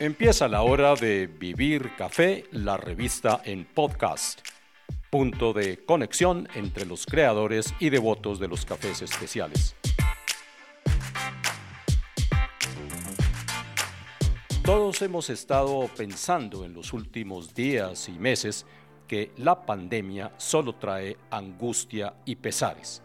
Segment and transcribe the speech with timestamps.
[0.00, 4.40] Empieza la hora de Vivir Café, la revista en podcast.
[5.08, 9.76] Punto de conexión entre los creadores y devotos de los cafés especiales.
[14.64, 18.66] Todos hemos estado pensando en los últimos días y meses
[19.06, 23.00] que la pandemia solo trae angustia y pesares.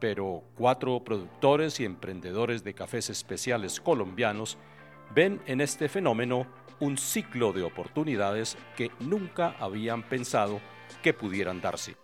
[0.00, 4.56] Pero cuatro productores y emprendedores de cafés especiales colombianos
[5.14, 6.46] ven en este fenómeno
[6.80, 10.60] un ciclo de oportunidades que nunca habían pensado
[11.02, 11.96] que pudieran darse.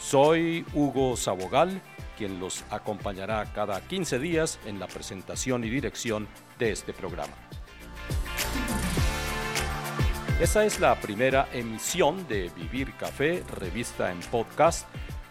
[0.00, 1.80] Soy Hugo Sabogal,
[2.16, 6.26] quien los acompañará cada 15 días en la presentación y dirección
[6.58, 7.34] de este programa.
[10.40, 14.88] Esta es la primera emisión de Vivir Café, revista en podcast,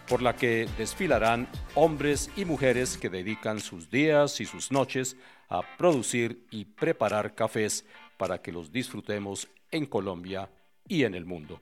[0.08, 5.16] por la que desfilarán hombres y mujeres que dedican sus días y sus noches
[5.50, 7.84] a producir y preparar cafés
[8.16, 10.48] para que los disfrutemos en Colombia
[10.88, 11.60] y en el mundo.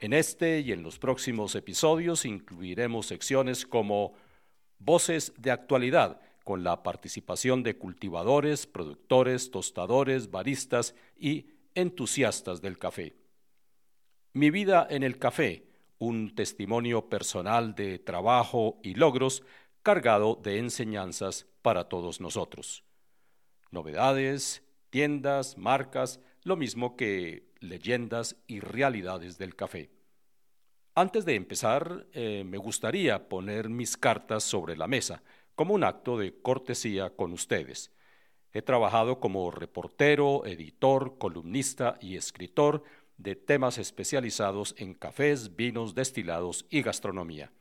[0.00, 4.14] En este y en los próximos episodios incluiremos secciones como
[4.80, 13.16] Voces de actualidad, con la participación de cultivadores, productores, tostadores, baristas y entusiastas del café.
[14.34, 15.66] Mi vida en el café,
[15.98, 19.42] un testimonio personal de trabajo y logros
[19.82, 22.84] cargado de enseñanzas para todos nosotros.
[23.70, 29.90] Novedades, tiendas, marcas, lo mismo que leyendas y realidades del café.
[30.94, 35.22] Antes de empezar, eh, me gustaría poner mis cartas sobre la mesa
[35.54, 37.92] como un acto de cortesía con ustedes.
[38.52, 42.82] He trabajado como reportero, editor, columnista y escritor
[43.16, 47.52] de temas especializados en cafés, vinos, destilados y gastronomía.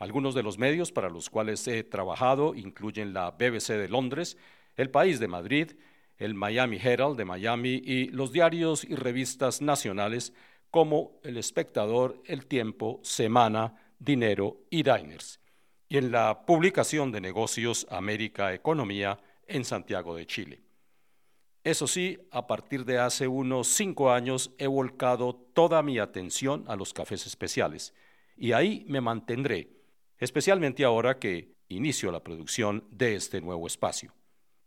[0.00, 4.38] Algunos de los medios para los cuales he trabajado incluyen la BBC de Londres,
[4.74, 5.72] El País de Madrid,
[6.16, 10.32] el Miami Herald de Miami y los diarios y revistas nacionales
[10.70, 15.38] como El Espectador, El Tiempo, Semana, Dinero y Diners,
[15.86, 20.62] y en la publicación de negocios América Economía en Santiago de Chile.
[21.62, 26.76] Eso sí, a partir de hace unos cinco años he volcado toda mi atención a
[26.76, 27.92] los cafés especiales,
[28.34, 29.79] y ahí me mantendré
[30.20, 34.14] especialmente ahora que inicio la producción de este nuevo espacio.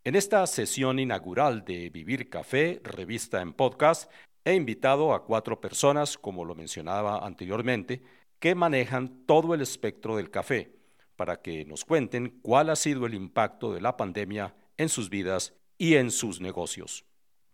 [0.02, 4.10] En esta sesión inaugural de Vivir Café, revista en podcast,
[4.44, 8.02] he invitado a cuatro personas, como lo mencionaba anteriormente,
[8.38, 10.76] que manejan todo el espectro del café,
[11.16, 15.54] para que nos cuenten cuál ha sido el impacto de la pandemia en sus vidas
[15.78, 17.06] y en sus negocios.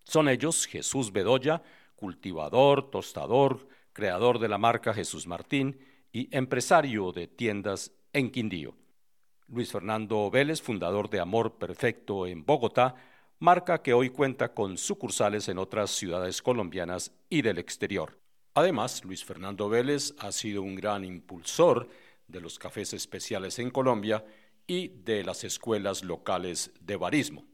[0.02, 1.62] Son ellos Jesús Bedoya,
[1.94, 5.78] cultivador, tostador, creador de la marca Jesús Martín,
[6.12, 8.74] y empresario de tiendas en Quindío.
[9.48, 12.94] Luis Fernando Vélez, fundador de Amor Perfecto en Bogotá,
[13.40, 18.18] marca que hoy cuenta con sucursales en otras ciudades colombianas y del exterior.
[18.54, 21.88] Además, Luis Fernando Vélez ha sido un gran impulsor
[22.28, 24.24] de los cafés especiales en Colombia
[24.66, 27.44] y de las escuelas locales de barismo.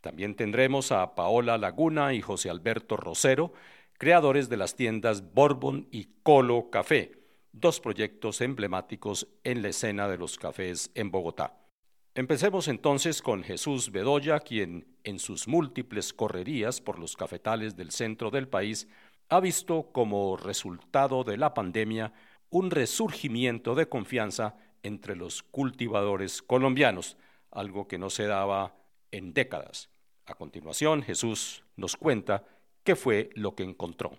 [0.00, 3.52] También tendremos a Paola Laguna y José Alberto Rosero,
[3.98, 7.19] creadores de las tiendas Bourbon y Colo Café,
[7.52, 11.56] dos proyectos emblemáticos en la escena de los cafés en Bogotá.
[12.14, 18.30] Empecemos entonces con Jesús Bedoya, quien en sus múltiples correrías por los cafetales del centro
[18.30, 18.88] del país
[19.28, 22.12] ha visto como resultado de la pandemia
[22.50, 27.16] un resurgimiento de confianza entre los cultivadores colombianos,
[27.52, 28.74] algo que no se daba
[29.12, 29.88] en décadas.
[30.26, 32.44] A continuación, Jesús nos cuenta
[32.82, 34.18] qué fue lo que encontró.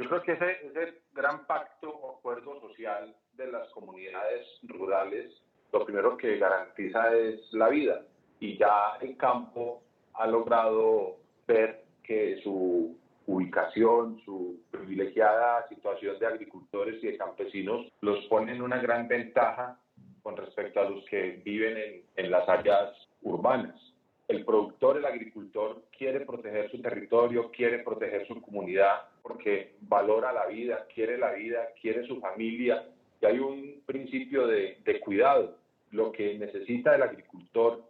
[0.00, 5.30] Yo creo que ese, ese gran pacto o acuerdo social de las comunidades rurales,
[5.74, 8.00] lo primero que garantiza es la vida.
[8.38, 9.82] Y ya el campo
[10.14, 11.16] ha logrado
[11.46, 12.96] ver que su
[13.26, 19.78] ubicación, su privilegiada situación de agricultores y de campesinos los pone en una gran ventaja
[20.22, 23.89] con respecto a los que viven en, en las áreas urbanas
[24.30, 30.46] el productor, el agricultor quiere proteger su territorio, quiere proteger su comunidad porque valora la
[30.46, 32.86] vida, quiere la vida, quiere su familia
[33.20, 35.56] y hay un principio de, cuidado.
[35.90, 37.82] Lo que necesita el agricultor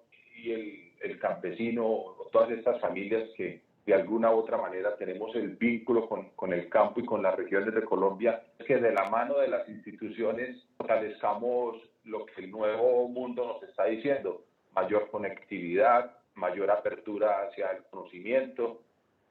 [0.43, 6.09] y el, campesino, todas estas familias que de alguna u otra manera tenemos el vínculo
[6.09, 9.39] con, con, el campo y con las regiones de Colombia, es que de la mano
[9.39, 14.45] de las instituciones fortalezcamos lo que el nuevo mundo nos está diciendo,
[14.75, 18.83] mayor conectividad, mayor apertura hacia el conocimiento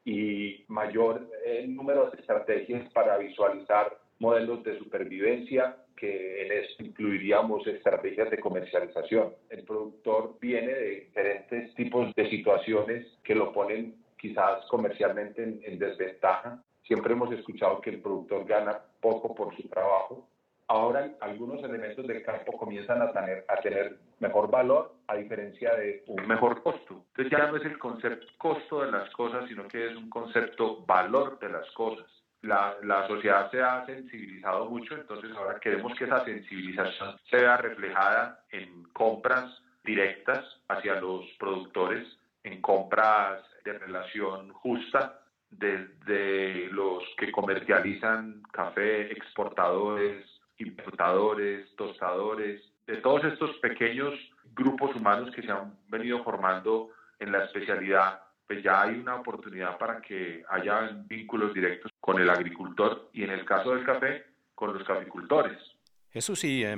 [0.06, 8.30] y mayor eh, número de estrategias para visualizar modelos de supervivencia que en incluiríamos estrategias
[8.30, 9.34] de comercialización.
[9.50, 16.64] El productor viene de diferentes tipos de situaciones que lo ponen quizás comercialmente en, desventaja.
[16.84, 20.28] Siempre hemos escuchado que el productor gana poco por su trabajo.
[20.72, 26.04] Ahora algunos elementos del campo comienzan a tener, a tener mejor valor a diferencia de
[26.06, 27.06] un mejor costo.
[27.08, 30.86] Entonces ya no es el concepto costo de las cosas, sino que es un concepto
[30.86, 32.06] valor de las cosas.
[32.44, 37.58] La, la, sociedad se ha sensibilizado mucho, entonces ahora queremos que esa sensibilización se vea
[37.58, 42.08] reflejada en compras directas hacia los productores,
[42.44, 45.20] en compras de relación justa
[45.50, 54.14] desde los que comercializan café, exportadores, importadores, tostadores, de todos estos pequeños
[54.54, 56.90] grupos humanos que se han venido formando
[57.20, 62.30] en la especialidad, pues ya hay una oportunidad para que haya vínculos directos con el
[62.30, 64.26] agricultor y en el caso del café,
[64.56, 65.58] con los caficultores.
[66.10, 66.76] Jesús, ¿y eh,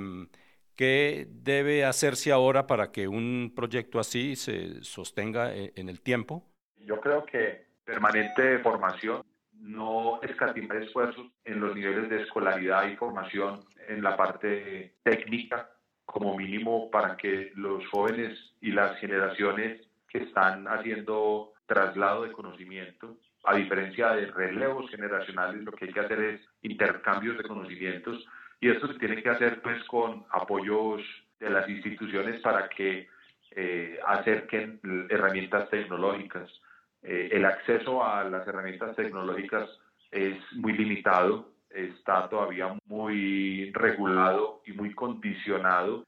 [0.75, 6.43] qué debe hacerse ahora para que un proyecto así se sostenga e, en el tiempo?
[6.77, 9.23] Yo creo que permanente formación,
[9.61, 15.69] no escatimar esfuerzos en los niveles de escolaridad y formación en la parte técnica,
[16.05, 23.17] como mínimo para que los jóvenes y las generaciones que están haciendo traslado de conocimiento,
[23.45, 28.25] a diferencia de relevos generacionales, lo que hay que hacer es intercambios de conocimientos
[28.59, 31.01] y esto se tiene que hacer pues con apoyos
[31.39, 33.07] de las instituciones para que
[33.51, 34.79] eh, acerquen
[35.09, 36.49] herramientas tecnológicas.
[37.03, 39.69] Eh, el acceso a las herramientas tecnológicas
[40.11, 46.03] es muy limitado, está todavía muy regulado y muy condicionado.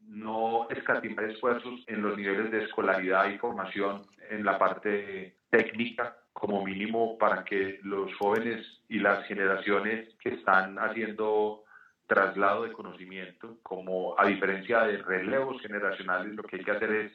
[0.00, 6.64] No escatimar esfuerzos en los niveles de escolaridad y formación en la parte técnica como
[6.64, 11.64] mínimo para que los jóvenes y las generaciones que están haciendo
[12.06, 17.12] traslado de conocimiento, como a diferencia de relevos generacionales, lo que hay que hacer es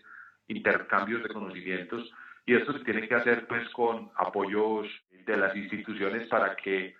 [0.47, 2.11] intercambios de conocimientos
[2.49, 4.87] y esto se tiene que hacer pues con apoyos
[5.23, 6.95] de las instituciones para que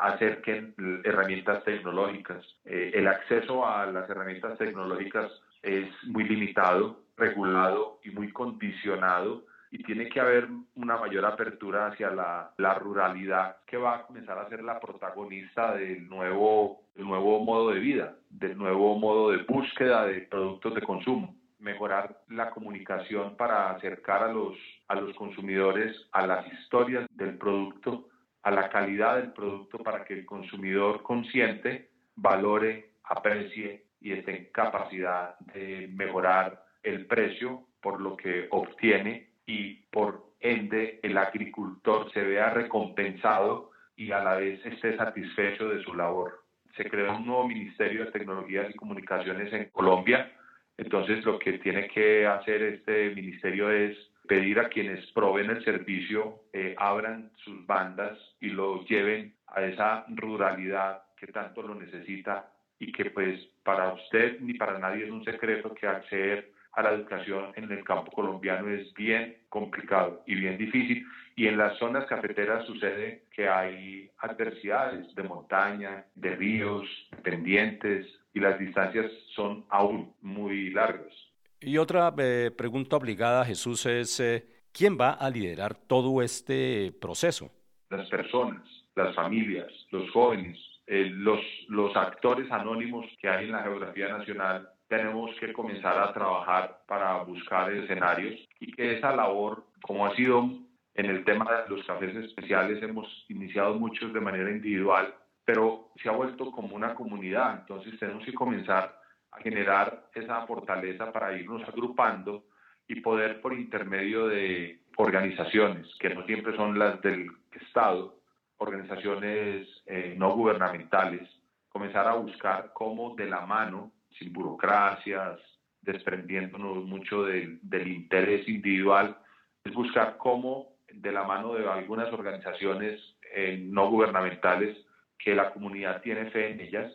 [0.00, 0.74] acerquen
[1.04, 2.42] herramientas tecnológicas.
[2.64, 5.30] Eh, el acceso a las herramientas tecnológicas
[5.62, 12.08] es muy limitado, regulado y muy condicionado y tiene que haber una mayor apertura hacia
[12.08, 17.44] la, la, ruralidad que va a comenzar a ser la protagonista del nuevo, del nuevo
[17.44, 23.36] modo de vida, del nuevo modo de búsqueda de productos de consumo mejorar la comunicación
[23.36, 24.54] para acercar a los,
[24.86, 28.08] a los consumidores a las historias del producto,
[28.42, 34.52] a la calidad del producto para que el consumidor consciente valore, aprecie y esté en
[34.52, 42.22] capacidad de mejorar el precio por lo que obtiene y por ende el agricultor se
[42.22, 46.44] vea recompensado y a la vez esté satisfecho de su labor.
[46.76, 50.30] Se creó un nuevo Ministerio de Tecnologías y Comunicaciones en Colombia
[50.76, 56.40] entonces, lo que tiene que hacer este ministerio es pedir a quienes proveen el servicio
[56.52, 62.90] eh, abran sus bandas y lo lleven a esa ruralidad que tanto lo necesita y
[62.90, 67.52] que pues para usted ni para nadie es un secreto que acceder a la educación
[67.54, 71.06] en el campo colombiano es bien complicado y bien difícil.
[71.36, 76.88] Y en las zonas cafeteras sucede que hay adversidades de montaña, de ríos,
[77.22, 81.12] pendientes, y las distancias son aún muy largas.
[81.60, 87.50] Y otra eh, pregunta obligada, Jesús, es eh, ¿quién va a liderar todo este proceso?
[87.88, 88.62] Las personas,
[88.96, 94.68] las familias, los jóvenes, eh, los, los actores anónimos que hay en la geografía nacional,
[94.88, 100.50] tenemos que comenzar a trabajar para buscar escenarios y que esa labor, como ha sido
[100.94, 106.08] en el tema de los cafés especiales, hemos iniciado muchos de manera individual, pero se
[106.08, 108.98] ha vuelto como una comunidad, entonces tenemos que comenzar
[109.30, 112.44] a generar esa fortaleza para irnos agrupando
[112.86, 118.16] y poder por intermedio de organizaciones, que no siempre son las del Estado,
[118.58, 121.28] organizaciones eh, no gubernamentales,
[121.68, 125.40] comenzar a buscar cómo de la mano, sin burocracias,
[125.82, 129.18] desprendiéndonos mucho del, del interés individual,
[129.64, 133.00] es buscar cómo de la mano de algunas organizaciones
[133.34, 134.76] eh, no gubernamentales
[135.24, 136.92] que la comunidad tiene fe en ellas,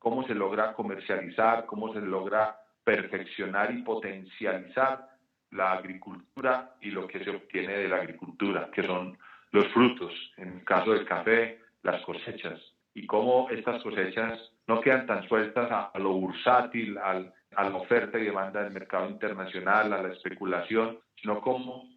[0.00, 5.08] cómo se logra comercializar, cómo se logra perfeccionar y potencializar
[5.52, 9.16] la agricultura y lo que se obtiene de la agricultura, que son
[9.52, 12.60] los frutos, en el caso del café, las cosechas,
[12.94, 17.14] y cómo estas cosechas no quedan tan sueltas a, lo bursátil, a
[17.56, 21.88] la oferta y demanda del mercado internacional, a la especulación, sino cómo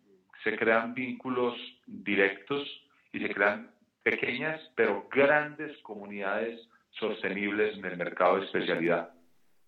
[0.44, 1.56] se crean vínculos
[1.88, 2.68] directos
[3.12, 3.72] y se crean
[4.04, 6.60] pequeñas pero grandes comunidades
[6.92, 9.12] sostenibles en el mercado de especialidad.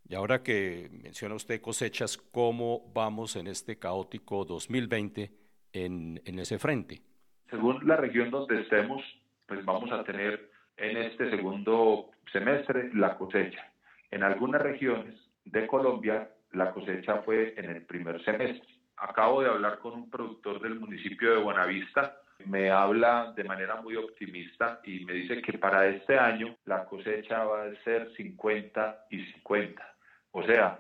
[0.08, 5.32] Y ahora que menciona usted cosechas, ¿cómo vamos en este caótico 2020
[5.72, 7.02] en, en ese frente?
[7.50, 9.02] Según la región donde estemos,
[9.46, 13.72] pues vamos a tener en este segundo semestre la cosecha.
[14.12, 18.68] En algunas regiones de Colombia la cosecha fue en el primer semestre.
[18.98, 23.96] Acabo de hablar con un productor del municipio de Buenavista, me habla de manera muy
[23.96, 29.24] optimista y me dice que para este año la cosecha va a ser 50 y
[29.26, 29.96] 50.
[30.32, 30.80] O sea,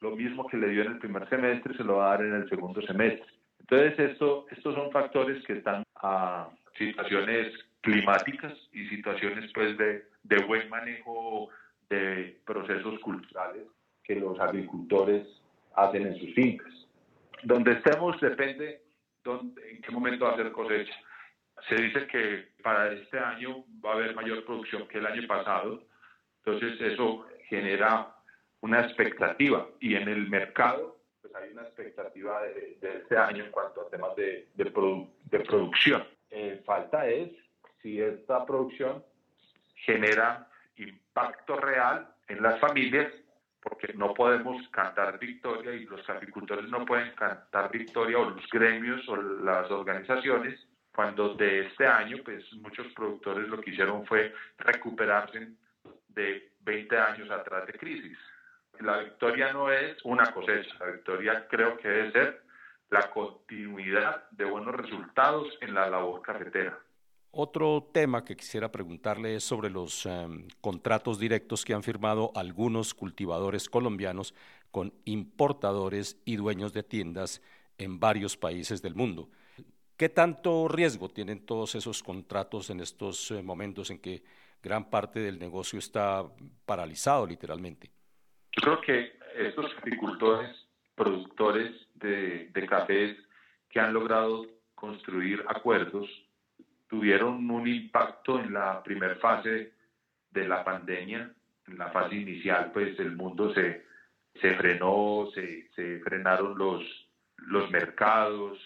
[0.00, 2.34] lo mismo que le dio en el primer semestre se lo va a dar en
[2.34, 3.26] el segundo semestre.
[3.60, 10.44] Entonces, esto, estos son factores que están a situaciones climáticas y situaciones pues de, de
[10.44, 11.48] buen manejo
[11.88, 13.66] de procesos culturales
[14.02, 15.26] que los agricultores
[15.74, 16.72] hacen en sus fincas.
[17.42, 18.83] Donde estemos depende
[19.24, 20.94] dónde, en qué momento va a ser cosecha.
[21.68, 25.82] Se dice que para este año va a haber mayor producción que el año pasado,
[26.44, 28.14] entonces eso genera
[28.60, 33.80] una expectativa y en el mercado pues hay una expectativa de, este año en cuanto
[33.80, 36.04] a temas de, de, de producción.
[36.30, 37.30] Eh, falta es
[37.80, 39.02] si esta producción
[39.76, 43.12] genera impacto real en las familias
[43.64, 49.08] porque no podemos cantar victoria y los agricultores no pueden cantar victoria o los gremios
[49.08, 50.60] o las organizaciones
[50.94, 55.48] cuando de este año pues muchos productores lo que hicieron fue recuperarse
[56.08, 58.18] de 20 años atrás de crisis.
[58.80, 62.42] La victoria no es una cosecha, la victoria creo que debe ser
[62.90, 66.78] la continuidad de buenos resultados en la labor cafetera.
[67.36, 72.94] Otro tema que quisiera preguntarle es sobre los em, contratos directos que han firmado algunos
[72.94, 74.36] cultivadores colombianos
[74.70, 77.42] con importadores y dueños de tiendas
[77.76, 79.30] en varios países del mundo.
[79.96, 84.22] ¿Qué tanto riesgo tienen todos esos contratos en estos eh, momentos en que
[84.62, 86.24] gran parte del negocio está
[86.64, 87.90] paralizado literalmente?
[88.52, 90.54] Yo creo que estos agricultores,
[90.94, 93.16] productores de, de cafés
[93.68, 96.08] que han logrado construir acuerdos
[96.88, 99.72] tuvieron un impacto en la primera fase
[100.30, 101.32] de la pandemia.
[101.66, 103.84] En la fase inicial, pues el mundo se,
[104.40, 106.82] se frenó, se, se frenaron los,
[107.38, 108.58] los mercados,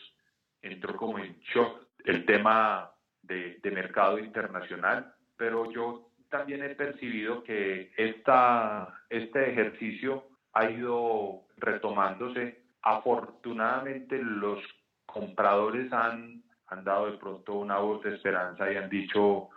[0.63, 2.91] entró como en shock el tema
[3.23, 11.43] de, de, mercado internacional, pero yo también he percibido que esta, este ejercicio ha ido
[11.57, 12.63] retomándose.
[12.83, 14.61] Afortunadamente los
[15.07, 19.49] compradores han han dado de pronto una voz de esperanza y han dicho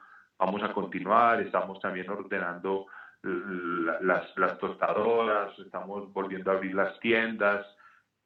[0.42, 2.88] vamos a continuar, estamos también ordenando
[3.22, 7.66] las, las tostadoras, estamos volviendo a abrir las tiendas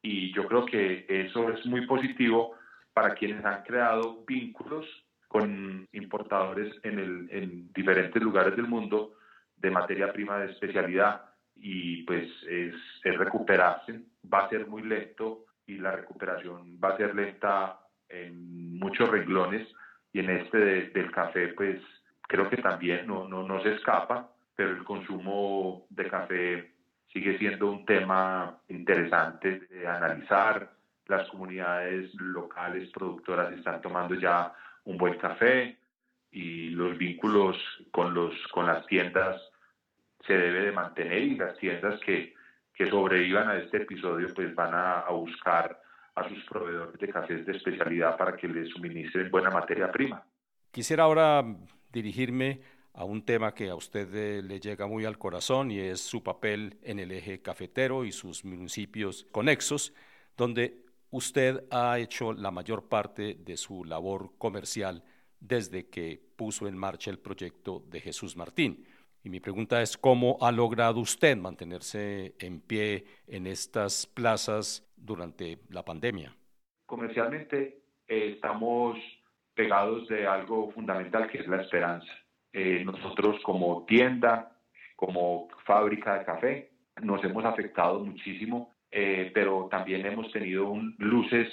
[0.00, 2.54] y yo creo que eso es muy positivo
[2.94, 4.86] para quienes han creado vínculos
[5.28, 9.16] con importadores en, el, en diferentes lugares del mundo
[9.56, 11.22] de materia prima de especialidad.
[11.56, 12.74] Y pues es,
[13.04, 14.00] es recuperarse,
[14.32, 19.66] va a ser muy lento y la recuperación va a ser lenta en muchos renglones
[20.12, 20.58] y en este
[20.90, 21.80] del café pues
[22.22, 26.72] creo que también no, no, no se escapa, pero el consumo de café
[27.12, 30.70] sigue siendo un tema interesante de analizar.
[31.06, 34.52] Las comunidades locales productoras están tomando ya
[34.84, 35.78] un buen café
[36.32, 37.56] y los vínculos
[37.92, 39.40] con, los, con las tiendas
[40.26, 42.34] se debe de mantener y las tiendas que,
[42.74, 45.80] que sobrevivan a este episodio pues van a, a buscar
[46.16, 50.24] a sus proveedores de cafés de especialidad para que les suministren buena materia prima.
[50.70, 51.44] Quisiera ahora
[51.92, 52.60] dirigirme
[52.94, 56.22] a un tema que a usted eh, le llega muy al corazón y es su
[56.22, 59.92] papel en el eje cafetero y sus municipios conexos,
[60.36, 65.04] donde usted ha hecho la mayor parte de su labor comercial
[65.38, 68.86] desde que puso en marcha el proyecto de Jesús Martín.
[69.22, 75.58] Y mi pregunta es, ¿cómo ha logrado usted mantenerse en pie en estas plazas durante
[75.70, 76.34] la pandemia?
[76.86, 78.98] Comercialmente eh, estamos
[79.54, 82.12] pegados de algo fundamental que es la esperanza.
[82.52, 84.52] Eh, nosotros como tienda,
[84.94, 86.70] como fábrica de café,
[87.02, 91.48] nos hemos afectado muchísimo, eh, pero también hemos tenido un, luces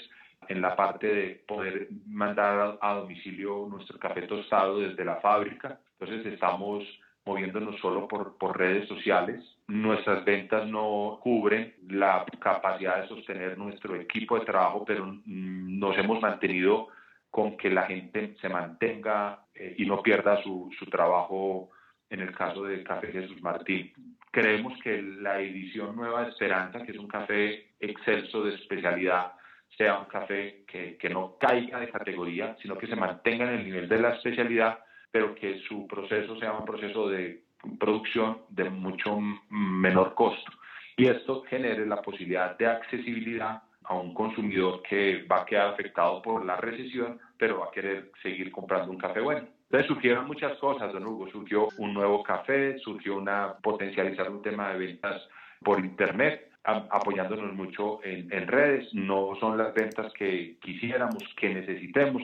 [0.47, 5.79] en la parte de poder mandar a, a domicilio nuestro café tostado desde la fábrica.
[5.99, 6.83] Entonces estamos
[7.25, 9.43] moviéndonos solo por, por redes sociales.
[9.67, 15.97] Nuestras ventas no cubren la capacidad de sostener nuestro equipo de trabajo, pero mm, nos
[15.97, 16.89] hemos mantenido
[17.29, 21.71] con que la gente se mantenga eh, y no pierda su, su trabajo
[22.09, 23.91] en el caso de Café Jesús Martín.
[24.31, 29.33] Creemos que la edición Nueva Esperanza, que es un café excelso de especialidad,
[29.77, 33.65] sea un café que, que no caiga de categoría, sino que se mantenga en el
[33.65, 34.79] nivel de la especialidad
[35.13, 37.43] pero que su proceso sea un proceso de
[37.79, 39.19] producción de mucho
[39.51, 40.51] menor costo.
[40.97, 46.19] Y esto genere la posibilidad de accesibilidad a un consumidor que va a quedar afectado
[46.23, 49.47] por la recesión, pero va a querer seguir comprando un café bueno.
[49.65, 51.29] Entonces surgieron muchas cosas, don Hugo.
[51.29, 55.21] Surgió un nuevo café, surgió una potencializar un tema de ventas
[55.63, 58.91] por internet, apoyándonos mucho en, en, redes.
[58.93, 62.23] No son las ventas que quisiéramos, que necesitemos,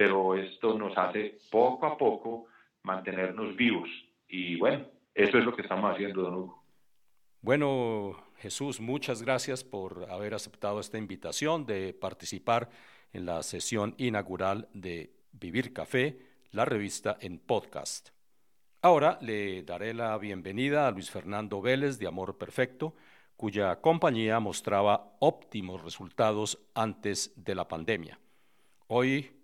[0.00, 2.46] pero esto nos hace poco a poco
[2.84, 3.90] mantenernos vivos.
[4.28, 6.64] Y bueno, eso es lo que estamos haciendo, don Hugo.
[7.42, 12.70] Bueno, Jesús, muchas gracias por haber aceptado esta invitación de participar
[13.12, 16.18] en la sesión inaugural de Vivir Café,
[16.50, 18.08] la revista en podcast.
[18.80, 22.94] Ahora le daré la bienvenida a Luis Fernando Vélez de Amor Perfecto,
[23.36, 28.18] cuya compañía mostraba óptimos resultados antes de la pandemia.
[28.86, 29.39] Hoy,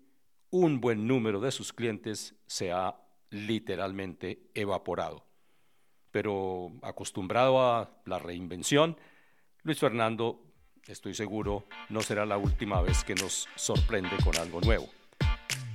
[0.49, 2.95] un buen número de sus clientes se ha
[3.29, 5.27] literalmente evaporado
[6.17, 8.97] pero acostumbrado a la reinvención,
[9.61, 10.41] Luis Fernando,
[10.87, 14.87] estoy seguro, no será la última vez que nos sorprende con algo nuevo.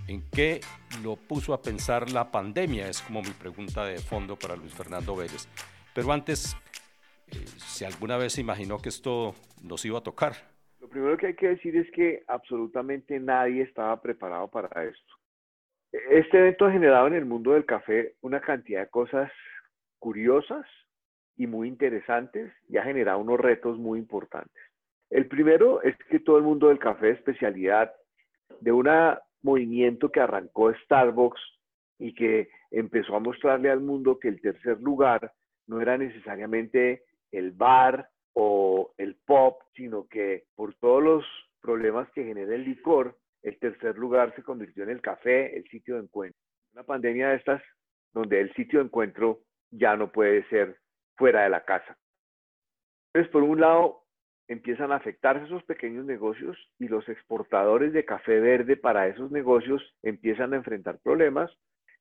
[0.08, 0.60] ¿En qué
[1.02, 2.88] lo puso a pensar la pandemia?
[2.88, 5.46] Es como mi pregunta de fondo para Luis Fernando Vélez.
[5.94, 6.56] Pero antes,
[7.28, 10.51] eh, si alguna vez imaginó que esto nos iba a tocar.
[10.82, 15.14] Lo primero que hay que decir es que absolutamente nadie estaba preparado para esto.
[15.92, 19.30] Este evento ha generado en el mundo del café una cantidad de cosas
[20.00, 20.66] curiosas
[21.36, 24.60] y muy interesantes y ha generado unos retos muy importantes.
[25.08, 27.94] El primero es que todo el mundo del café de especialidad,
[28.60, 28.88] de un
[29.42, 31.40] movimiento que arrancó Starbucks
[32.00, 35.32] y que empezó a mostrarle al mundo que el tercer lugar
[35.68, 41.24] no era necesariamente el bar o el pop, sino que por todos los
[41.60, 45.96] problemas que genera el licor, el tercer lugar se convirtió en el café, el sitio
[45.96, 46.40] de encuentro.
[46.72, 47.62] Una pandemia de estas
[48.12, 50.78] donde el sitio de encuentro ya no puede ser
[51.16, 51.96] fuera de la casa.
[53.12, 54.02] Entonces, por un lado,
[54.48, 59.82] empiezan a afectarse esos pequeños negocios y los exportadores de café verde para esos negocios
[60.02, 61.50] empiezan a enfrentar problemas,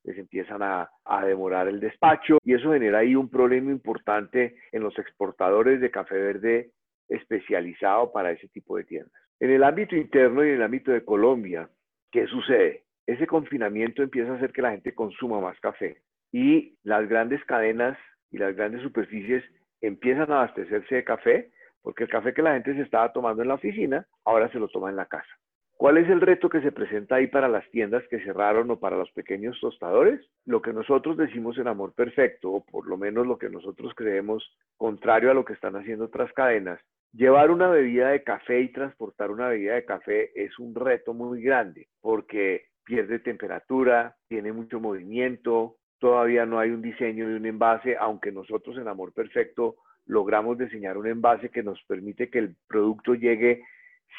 [0.03, 0.89] les empiezan a,
[1.25, 6.15] demorar el despacho y eso genera ahí un problema importante en los exportadores de café
[6.15, 6.71] verde
[7.07, 9.21] especializado para ese tipo de tiendas.
[9.39, 11.69] En el ámbito interno y en el ámbito de Colombia,
[12.11, 12.83] ¿qué sucede?
[13.05, 17.97] Ese confinamiento empieza a hacer que la gente consuma más café y las grandes cadenas
[18.31, 19.43] y las grandes superficies
[19.81, 23.49] empiezan a abastecerse de café, porque el café que la gente se estaba tomando en
[23.49, 25.40] la oficina, ahora se lo toma en la casa.
[25.81, 28.97] ¿Cuál es el reto que se presenta ahí para las tiendas que cerraron o para
[28.97, 30.21] los pequeños tostadores?
[30.45, 34.47] Lo que nosotros decimos en Amor Perfecto, o por lo menos lo que nosotros creemos
[34.77, 36.79] contrario a lo que están haciendo otras cadenas,
[37.13, 41.41] llevar una bebida de café y transportar una bebida de café es un reto muy
[41.41, 47.97] grande, porque pierde temperatura, tiene mucho movimiento, todavía no hay un diseño de un envase,
[47.97, 53.15] aunque nosotros en Amor Perfecto logramos diseñar un envase que nos permite que el producto
[53.15, 53.63] llegue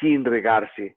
[0.01, 0.97] sin regarse,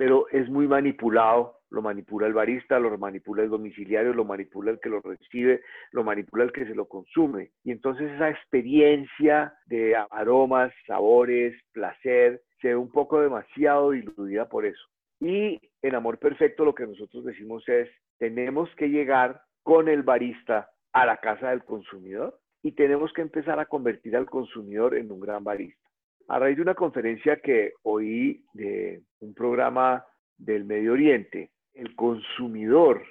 [0.00, 4.80] pero es muy manipulado, lo manipula el barista, lo manipula el domiciliario, lo manipula el
[4.80, 5.60] que lo recibe,
[5.92, 7.50] lo manipula el que se lo consume.
[7.64, 14.64] Y entonces esa experiencia de aromas, sabores, placer, se ve un poco demasiado diludida por
[14.64, 14.80] eso.
[15.20, 20.70] Y en Amor Perfecto lo que nosotros decimos es, tenemos que llegar con el barista
[20.94, 25.20] a la casa del consumidor y tenemos que empezar a convertir al consumidor en un
[25.20, 25.89] gran barista.
[26.30, 30.06] A raíz de una conferencia que oí de un programa
[30.38, 33.02] del Medio Oriente, el consumidor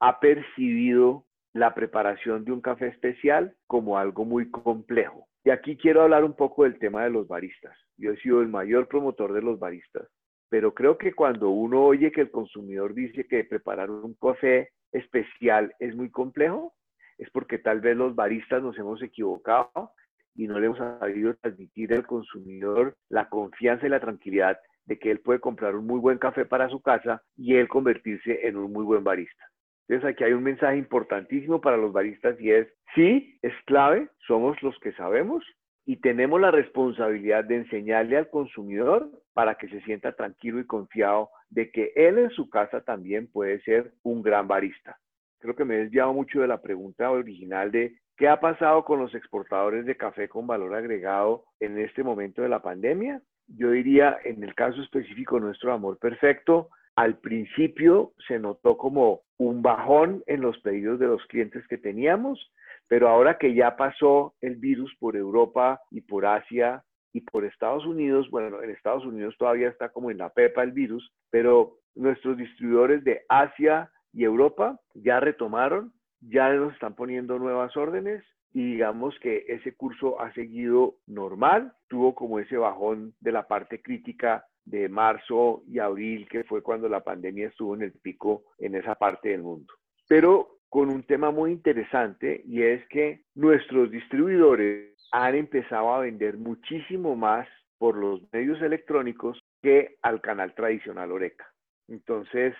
[0.00, 5.28] ha percibido la preparación de un café especial como algo muy complejo.
[5.44, 7.76] Y aquí quiero hablar un poco del tema de los baristas.
[7.98, 10.08] Yo he sido el mayor promotor de los baristas,
[10.48, 15.74] pero creo que cuando uno oye que el consumidor dice que preparar un café especial
[15.78, 16.72] es muy complejo,
[17.18, 19.92] es porque tal vez los baristas nos hemos equivocado
[20.34, 25.10] y no le hemos sabido transmitir al consumidor la confianza y la tranquilidad de que
[25.10, 28.72] él puede comprar un muy buen café para su casa y él convertirse en un
[28.72, 29.44] muy buen barista.
[29.88, 34.60] Entonces aquí hay un mensaje importantísimo para los baristas y es, sí, es clave, somos
[34.62, 35.44] los que sabemos
[35.84, 41.30] y tenemos la responsabilidad de enseñarle al consumidor para que se sienta tranquilo y confiado
[41.50, 44.96] de que él en su casa también puede ser un gran barista.
[45.40, 49.00] Creo que me he desviado mucho de la pregunta original de qué ha pasado con
[49.00, 53.20] los exportadores de café con valor agregado en este momento de la pandemia.
[53.48, 59.60] Yo diría, en el caso específico nuestro amor perfecto, al principio se notó como un
[59.60, 62.52] bajón en los pedidos de los clientes que teníamos,
[62.86, 67.84] pero ahora que ya pasó el virus por Europa y por Asia y por Estados
[67.86, 72.36] Unidos, bueno, en Estados Unidos todavía está como en la pepa el virus, pero nuestros
[72.36, 79.18] distribuidores de Asia y Europa ya retomaron, ya nos están poniendo nuevas órdenes y digamos
[79.20, 84.88] que ese curso ha seguido normal, tuvo como ese bajón de la parte crítica de
[84.88, 89.30] marzo y abril, que fue cuando la pandemia estuvo en el pico en esa parte
[89.30, 89.72] del mundo.
[90.08, 96.36] Pero con un tema muy interesante y es que nuestros distribuidores han empezado a vender
[96.38, 97.46] muchísimo más
[97.78, 101.46] por los medios electrónicos que al canal tradicional Oreca.
[101.88, 102.54] Entonces,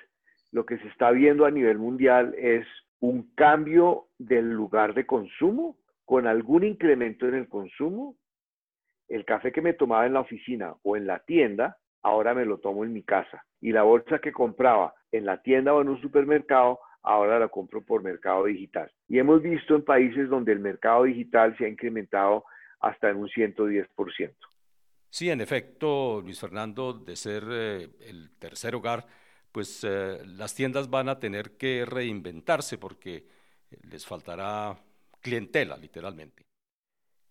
[0.51, 2.67] lo que se está viendo a nivel mundial es
[3.03, 8.17] un cambio del lugar de consumo con algún incremento en el consumo.
[9.09, 12.59] El café que me tomaba en la oficina o en la tienda, ahora me lo
[12.59, 13.45] tomo en mi casa.
[13.61, 17.85] Y la bolsa que compraba en la tienda o en un supermercado, ahora la compro
[17.85, 18.89] por mercado digital.
[19.09, 22.45] Y hemos visto en países donde el mercado digital se ha incrementado
[22.79, 24.33] hasta en un 110%.
[25.11, 29.05] Sí, en efecto, Luis Fernando, de ser eh, el tercer hogar,
[29.53, 33.27] pues eh, las tiendas van a tener que reinventarse porque
[33.91, 34.77] les faltará
[35.21, 36.45] clientela, literalmente.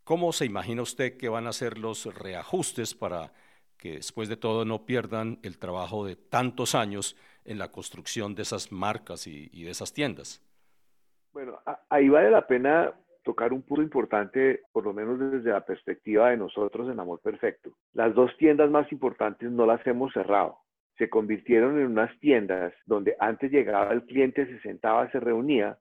[0.03, 3.33] ¿Cómo se imagina usted que van a ser los reajustes para
[3.77, 8.43] que después de todo no pierdan el trabajo de tantos años en la construcción de
[8.43, 10.41] esas marcas y, y de esas tiendas?
[11.33, 16.29] Bueno, ahí vale la pena tocar un punto importante, por lo menos desde la perspectiva
[16.29, 17.71] de nosotros en Amor Perfecto.
[17.93, 20.57] Las dos tiendas más importantes no las hemos cerrado
[21.01, 25.79] se convirtieron en unas tiendas donde antes llegaba el cliente, se sentaba, se reunía.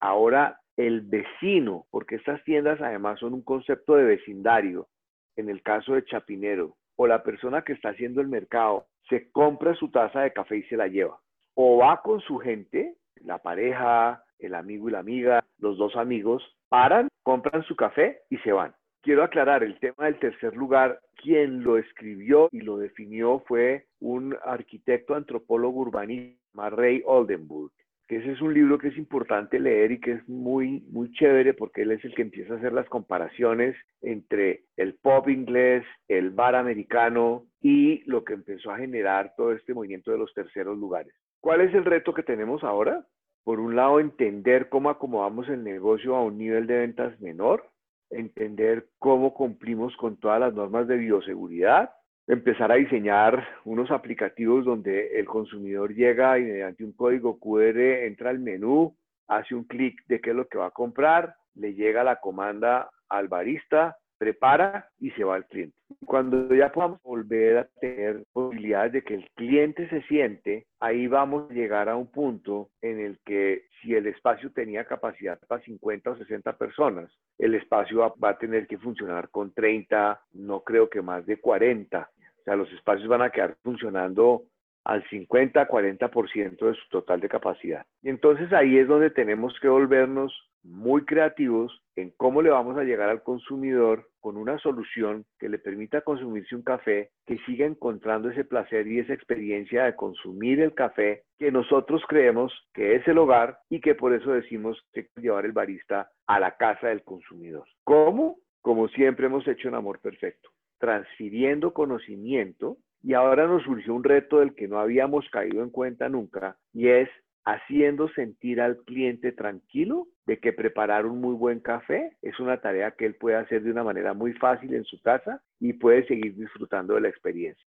[0.00, 4.88] Ahora el vecino, porque estas tiendas además son un concepto de vecindario,
[5.36, 9.76] en el caso de Chapinero, o la persona que está haciendo el mercado, se compra
[9.76, 11.20] su taza de café y se la lleva.
[11.54, 16.42] O va con su gente, la pareja, el amigo y la amiga, los dos amigos,
[16.68, 18.74] paran, compran su café y se van.
[19.02, 21.00] Quiero aclarar el tema del tercer lugar.
[21.16, 27.72] Quien lo escribió y lo definió fue un arquitecto antropólogo urbanista, Ray Oldenburg.
[28.08, 31.54] Que ese es un libro que es importante leer y que es muy, muy chévere
[31.54, 36.30] porque él es el que empieza a hacer las comparaciones entre el pop inglés, el
[36.30, 41.12] bar americano y lo que empezó a generar todo este movimiento de los terceros lugares.
[41.40, 43.06] ¿Cuál es el reto que tenemos ahora?
[43.44, 47.70] Por un lado, entender cómo acomodamos el negocio a un nivel de ventas menor
[48.10, 51.90] entender cómo cumplimos con todas las normas de bioseguridad,
[52.26, 58.30] empezar a diseñar unos aplicativos donde el consumidor llega y mediante un código QR entra
[58.30, 58.96] al menú,
[59.28, 62.90] hace un clic de qué es lo que va a comprar, le llega la comanda
[63.08, 65.76] al barista, prepara y se va al cliente.
[66.04, 71.50] Cuando ya podamos volver a tener posibilidades de que el cliente se siente, ahí vamos
[71.50, 76.10] a llegar a un punto en el que si el espacio tenía capacidad para 50
[76.10, 81.00] o 60 personas, el espacio va, a tener que funcionar con 30, no creo que
[81.00, 81.98] más de 40.
[82.00, 84.42] O sea, los espacios van a quedar funcionando
[84.84, 87.84] al 50-40% de su total de capacidad.
[88.02, 92.84] Y entonces ahí es donde tenemos que volvernos muy creativos en cómo le vamos a
[92.84, 98.30] llegar al consumidor con una solución que le permita consumirse un café, que siga encontrando
[98.30, 103.18] ese placer y esa experiencia de consumir el café que nosotros creemos que es el
[103.18, 107.66] hogar y que por eso decimos que llevar el barista a la casa del consumidor.
[107.84, 108.38] ¿Cómo?
[108.60, 114.40] Como siempre hemos hecho en Amor Perfecto, transfiriendo conocimiento y ahora nos surgió un reto
[114.40, 117.08] del que no habíamos caído en cuenta nunca y es
[117.44, 122.90] haciendo sentir al cliente tranquilo de que preparar un muy buen café es una tarea
[122.92, 126.34] que él puede hacer de una manera muy fácil en su casa y puede seguir
[126.36, 127.64] disfrutando de la experiencia.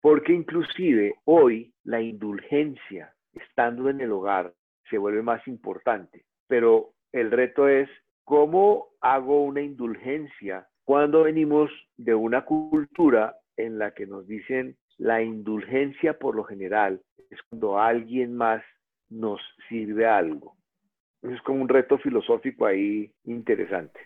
[0.00, 4.52] Porque inclusive hoy la indulgencia estando en el hogar
[4.88, 7.88] se vuelve más importante, pero el reto es
[8.24, 15.22] cómo hago una indulgencia cuando venimos de una cultura en la que nos dicen la
[15.22, 18.62] indulgencia por lo general es cuando alguien más
[19.10, 20.56] nos sirve algo.
[21.22, 24.00] Es como un reto filosófico ahí interesante.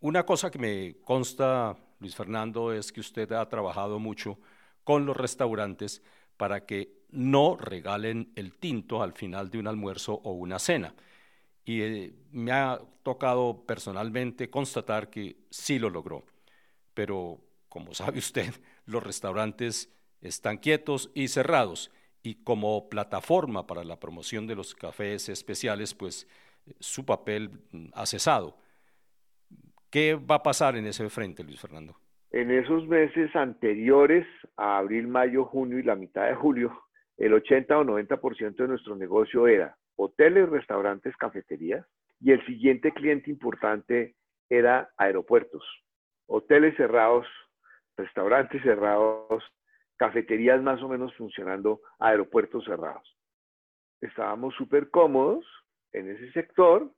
[0.00, 4.38] Una cosa que me consta, Luis Fernando, es que usted ha trabajado mucho
[4.84, 6.02] con los restaurantes
[6.36, 10.94] para que no regalen el tinto al final de un almuerzo o una cena.
[11.64, 16.24] Y eh, me ha tocado personalmente constatar que sí lo logró.
[16.94, 18.52] Pero, como sabe usted,
[18.86, 21.90] los restaurantes están quietos y cerrados
[22.26, 26.26] y como plataforma para la promoción de los cafés especiales, pues
[26.80, 27.50] su papel
[27.94, 28.56] ha cesado.
[29.92, 31.94] ¿Qué va a pasar en ese frente, Luis Fernando?
[32.32, 36.76] En esos meses anteriores a abril, mayo, junio y la mitad de julio,
[37.16, 41.86] el 80 o 90% de nuestro negocio era hoteles, restaurantes, cafeterías
[42.20, 44.16] y el siguiente cliente importante
[44.50, 45.62] era aeropuertos,
[46.26, 47.24] hoteles cerrados,
[47.96, 49.44] restaurantes cerrados,
[49.96, 53.16] cafeterías más o menos funcionando, aeropuertos cerrados.
[54.00, 55.44] Estábamos súper cómodos
[55.92, 56.92] en ese sector,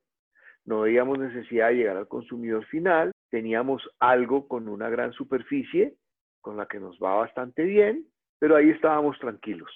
[0.64, 5.94] no veíamos necesidad de llegar al consumidor final, teníamos algo con una gran superficie
[6.40, 8.06] con la que nos va bastante bien
[8.38, 9.70] pero ahí estábamos tranquilos.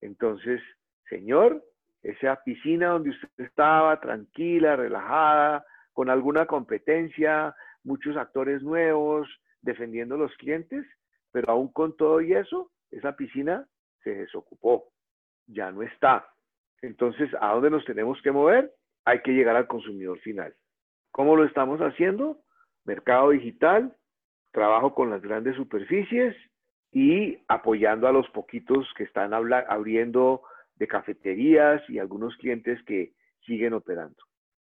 [0.00, 0.60] Entonces,
[1.08, 1.64] señor,
[2.02, 9.28] esa piscina donde usted estaba tranquila, relajada, con alguna competencia, muchos actores nuevos,
[9.62, 10.86] defendiendo los clientes,
[11.36, 13.68] pero aún con todo y eso, esa piscina
[14.02, 14.86] se desocupó,
[15.46, 16.26] ya no está.
[16.80, 18.72] Entonces, ¿a dónde nos tenemos que mover?
[19.04, 20.54] Hay que llegar al consumidor final.
[21.10, 22.40] ¿Cómo lo estamos haciendo?
[22.86, 23.94] Mercado digital,
[24.50, 26.34] trabajo con las grandes superficies
[26.90, 30.40] y apoyando a los poquitos que están abriendo
[30.76, 33.12] de cafeterías y algunos clientes que
[33.44, 34.16] siguen operando.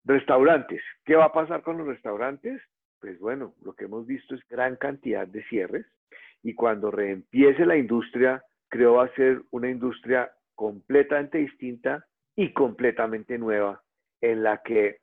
[0.04, 0.80] Restaurantes.
[1.04, 2.62] ¿Qué va a pasar con los restaurantes?
[3.00, 5.86] Pues bueno, lo que hemos visto es gran cantidad de cierres
[6.42, 12.04] y cuando reempiece la industria, creo va a ser una industria completamente distinta
[12.36, 13.82] y completamente nueva,
[14.20, 14.98] en la que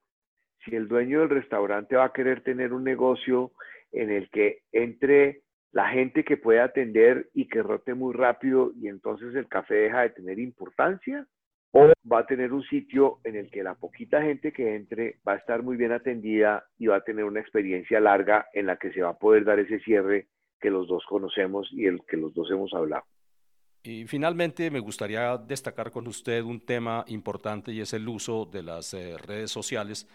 [0.65, 3.52] si el dueño del restaurante va a querer tener un negocio
[3.91, 8.88] en el que entre la gente que puede atender y que rote muy rápido y
[8.88, 11.28] entonces el café deja de tener importancia,
[11.71, 15.34] o va a tener un sitio en el que la poquita gente que entre va
[15.34, 18.91] a estar muy bien atendida y va a tener una experiencia larga en la que
[18.91, 20.28] se va a poder dar ese cierre
[20.60, 23.04] que los dos conocemos y el que los dos hemos hablado.
[23.82, 28.62] Y finalmente me gustaría destacar con usted un tema importante y es el uso de
[28.62, 30.08] las eh, redes sociales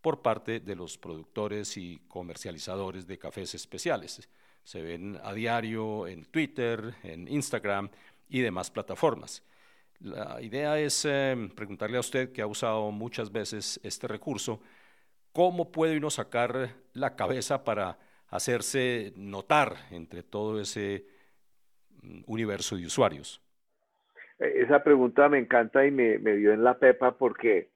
[0.00, 4.28] por parte de los productores y comercializadores de cafés especiales.
[4.62, 7.90] Se ven a diario en Twitter, en Instagram
[8.28, 9.42] y demás plataformas.
[10.00, 14.60] La idea es em, preguntarle a usted, que ha usado muchas veces este recurso,
[15.32, 17.98] ¿cómo puede uno sacar la cabeza para
[18.30, 21.06] hacerse notar entre todo ese
[22.02, 23.42] mm, universo de usuarios?
[24.38, 27.70] E, esa pregunta me encanta y me, me dio en la pepa porque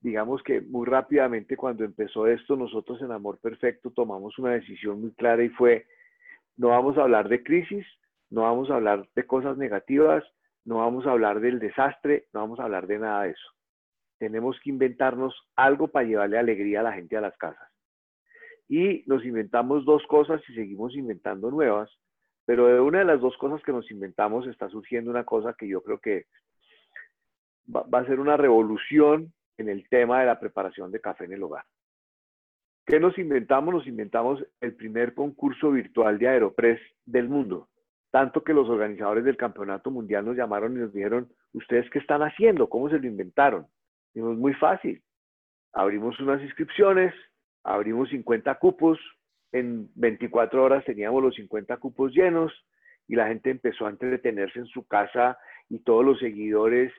[0.00, 5.12] digamos que muy rápidamente cuando empezó esto, nosotros en Amor Perfecto tomamos una decisión muy
[5.12, 5.86] clara y fue,
[6.56, 7.86] no vamos a hablar de crisis,
[8.30, 10.24] no vamos a hablar de cosas negativas,
[10.64, 13.50] no vamos a hablar del desastre, no vamos a hablar de nada de eso.
[14.18, 17.69] Tenemos que inventarnos algo para llevarle alegría a la gente a las casas.
[18.70, 21.90] Y nos inventamos dos cosas y seguimos inventando nuevas,
[22.46, 25.66] pero de una de las dos cosas que nos inventamos está surgiendo una cosa que
[25.66, 26.26] yo creo que
[27.68, 31.42] va, a ser una revolución en el tema de la preparación de café en el
[31.42, 31.64] hogar.
[32.86, 33.74] ¿Qué nos inventamos?
[33.74, 37.68] Nos inventamos el primer concurso virtual de Aeropress del mundo.
[38.12, 42.22] Tanto que los organizadores del campeonato mundial nos llamaron y nos dijeron, ¿ustedes qué están
[42.22, 42.68] haciendo?
[42.68, 43.66] ¿Cómo se lo inventaron?
[44.14, 45.02] Dijimos, muy fácil.
[45.72, 47.12] Abrimos unas inscripciones,
[47.64, 48.98] abrimos 50 cupos,
[49.52, 52.52] en 24 horas teníamos los 50 cupos llenos
[53.08, 55.36] y la gente empezó a entretenerse en su casa
[55.68, 56.92] y todos los seguidores,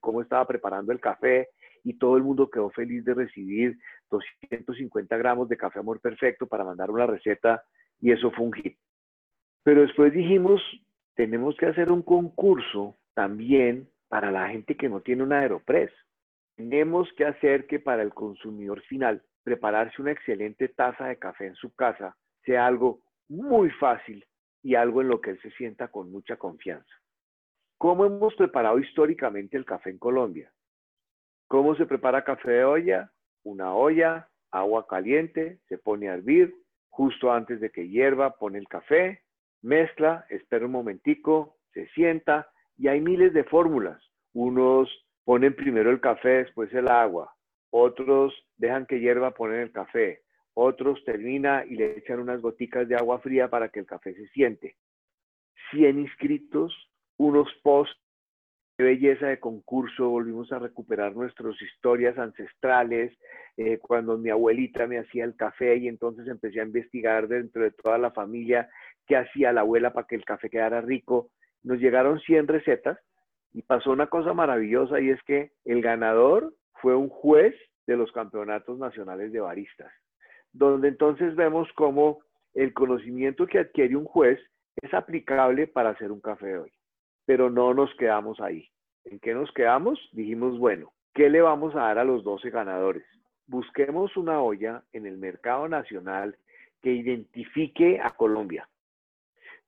[0.00, 1.48] cómo estaba preparando el café
[1.84, 3.76] y todo el mundo quedó feliz de recibir
[4.10, 7.62] 250 gramos de café amor perfecto para mandar una receta
[8.00, 8.78] y eso fue un hit.
[9.62, 10.60] Pero después dijimos,
[11.14, 15.90] tenemos que hacer un concurso también para la gente que no tiene un Aeropress.
[16.56, 21.54] Tenemos que hacer que para el consumidor final prepararse una excelente taza de café en
[21.54, 24.24] su casa sea algo muy fácil
[24.62, 26.92] y algo en lo que él se sienta con mucha confianza.
[27.78, 30.52] ¿Cómo hemos preparado históricamente el café en Colombia?
[31.48, 33.12] ¿Cómo se prepara café de olla?
[33.42, 36.54] Una olla, agua caliente, se pone a hervir,
[36.88, 39.22] justo antes de que hierva pone el café,
[39.62, 44.00] mezcla, espera un momentico, se sienta y hay miles de fórmulas.
[44.32, 44.88] Unos
[45.24, 47.34] ponen primero el café, después el agua,
[47.72, 50.22] otros dejan que hierva, ponen el café,
[50.54, 54.28] otros termina y le echan unas goticas de agua fría para que el café se
[54.28, 54.76] siente.
[55.70, 56.72] 100 inscritos,
[57.16, 57.98] unos posts
[58.78, 63.16] belleza de concurso, volvimos a recuperar nuestras historias ancestrales,
[63.56, 67.70] eh, cuando mi abuelita me hacía el café y entonces empecé a investigar dentro de
[67.70, 68.68] toda la familia
[69.06, 71.30] qué hacía la abuela para que el café quedara rico.
[71.62, 72.98] Nos llegaron 100 recetas
[73.52, 77.54] y pasó una cosa maravillosa y es que el ganador fue un juez
[77.86, 79.90] de los campeonatos nacionales de baristas,
[80.52, 82.20] donde entonces vemos cómo
[82.52, 84.38] el conocimiento que adquiere un juez
[84.82, 86.72] es aplicable para hacer un café de hoy
[87.24, 88.68] pero no nos quedamos ahí.
[89.04, 89.98] ¿En qué nos quedamos?
[90.12, 93.04] Dijimos, bueno, ¿qué le vamos a dar a los 12 ganadores?
[93.46, 96.36] Busquemos una olla en el mercado nacional
[96.80, 98.68] que identifique a Colombia.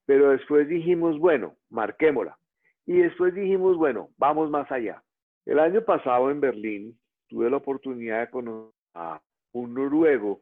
[0.05, 2.37] Pero después dijimos, bueno, marquémosla.
[2.85, 5.01] Y después dijimos, bueno, vamos más allá.
[5.45, 6.99] El año pasado en Berlín
[7.35, 9.21] tuve la oportunidad de conocer a
[9.51, 10.39] un noruego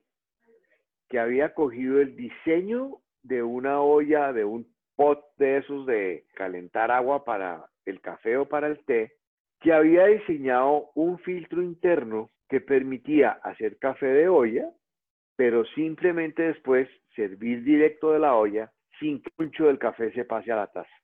[1.09, 6.91] que había cogido el diseño de una olla, de un pot de esos de calentar
[6.91, 9.13] agua para el café o para el té,
[9.59, 14.69] que había diseñado un filtro interno que permitía hacer café de olla,
[15.35, 20.51] pero simplemente después servir directo de la olla sin que mucho del café se pase
[20.51, 20.95] a la taza.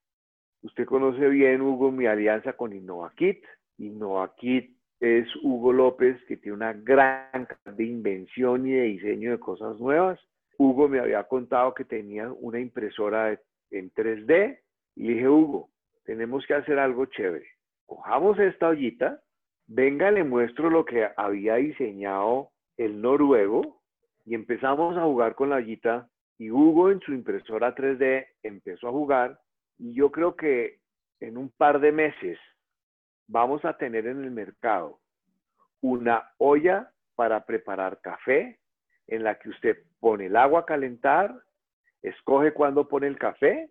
[0.61, 3.43] Usted conoce bien, Hugo, mi alianza con InnovaKit.
[3.79, 9.79] InnovaKit es Hugo López, que tiene una gran de invención y de diseño de cosas
[9.79, 10.19] nuevas.
[10.57, 13.39] Hugo me había contado que tenía una impresora
[13.71, 14.59] en 3D
[14.95, 15.69] y le dije, Hugo,
[16.03, 17.47] tenemos que hacer algo chévere.
[17.85, 19.21] Cojamos esta ollita,
[19.67, 23.81] venga, le muestro lo que había diseñado el noruego
[24.25, 28.91] y empezamos a jugar con la ollita y Hugo en su impresora 3D empezó a
[28.91, 29.39] jugar
[29.77, 30.79] y yo creo que
[31.19, 32.37] en un par de meses
[33.29, 34.99] vamos a tener en el mercado
[35.81, 38.59] una olla para preparar café
[39.07, 41.33] en la que usted pone el agua a calentar,
[42.01, 43.69] escoge cuándo pone el café,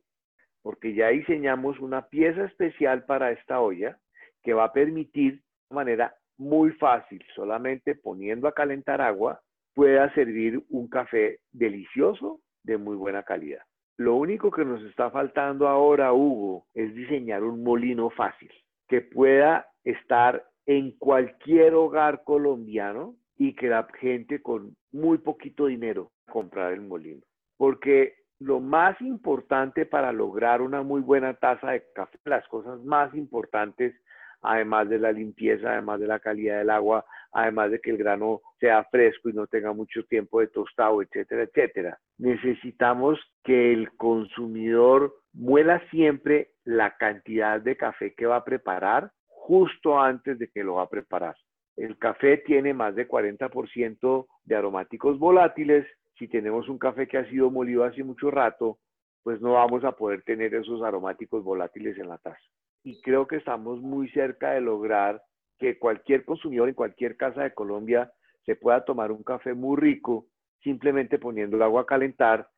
[0.62, 3.99] porque ya diseñamos una pieza especial para esta olla
[4.42, 9.40] que va a permitir de manera muy fácil, solamente poniendo a calentar agua,
[9.75, 13.62] pueda servir un café delicioso de muy buena calidad.
[13.97, 18.51] Lo único que nos está faltando ahora, Hugo, es diseñar un molino fácil
[18.88, 26.11] que pueda estar en cualquier hogar colombiano y que la gente con muy poquito dinero
[26.31, 27.22] comprar el molino.
[27.57, 33.14] Porque lo más importante para lograr una muy buena taza de café, las cosas más
[33.14, 33.94] importantes,
[34.42, 38.40] además de la limpieza, además de la calidad del agua, además de que el grano
[38.59, 41.98] sea fresco y no tenga mucho tiempo de tostado, etcétera, etcétera.
[42.18, 50.01] Necesitamos que el consumidor muela siempre la cantidad de café que va a preparar justo
[50.01, 51.37] antes de que lo va a preparar.
[51.77, 55.87] El café tiene más de 40% de aromáticos volátiles.
[56.18, 58.79] Si tenemos un café que ha sido molido hace mucho rato,
[59.22, 62.40] pues no vamos a poder tener esos aromáticos volátiles en la taza.
[62.82, 65.22] Y creo que estamos muy cerca de lograr
[65.58, 68.12] que cualquier consumidor en cualquier casa de Colombia
[68.46, 70.26] se pueda tomar un café muy rico
[70.62, 72.48] simplemente poniendo el agua a calentar,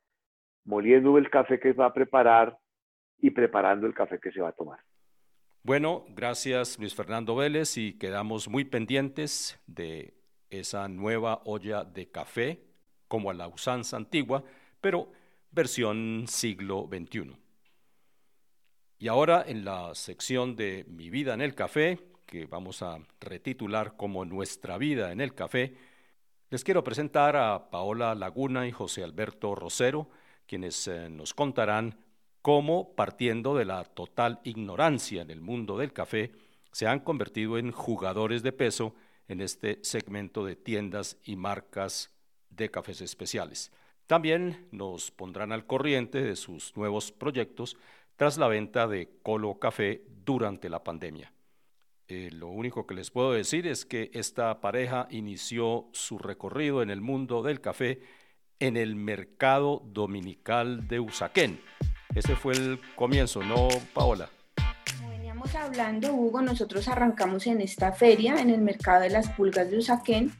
[0.63, 2.57] moliendo el café que va a preparar
[3.19, 4.79] y preparando el café que se va a tomar.
[5.63, 10.15] Bueno, gracias Luis Fernando Vélez y quedamos muy pendientes de
[10.49, 12.63] esa nueva olla de café
[13.07, 14.43] como a la usanza antigua,
[14.79, 15.11] pero
[15.51, 17.40] versión siglo XXI.
[19.01, 23.97] Y ahora en la sección de Mi vida en el café, que vamos a retitular
[23.97, 25.73] como Nuestra vida en el café,
[26.51, 30.07] les quiero presentar a Paola Laguna y José Alberto Rosero,
[30.45, 31.97] quienes eh, nos contarán
[32.43, 36.33] cómo, partiendo de la total ignorancia en el mundo del café,
[36.71, 38.93] se han convertido en jugadores de peso
[39.27, 42.11] en este segmento de tiendas y marcas
[42.51, 43.71] de cafés especiales.
[44.05, 47.77] También nos pondrán al corriente de sus nuevos proyectos
[48.21, 51.33] tras la venta de Colo Café durante la pandemia.
[52.07, 56.91] Eh, lo único que les puedo decir es que esta pareja inició su recorrido en
[56.91, 57.99] el mundo del café
[58.59, 61.61] en el mercado dominical de Usaquén.
[62.13, 64.29] Ese fue el comienzo, ¿no, Paola?
[64.99, 69.71] Como veníamos hablando, Hugo, nosotros arrancamos en esta feria, en el mercado de las pulgas
[69.71, 70.31] de Usaquén.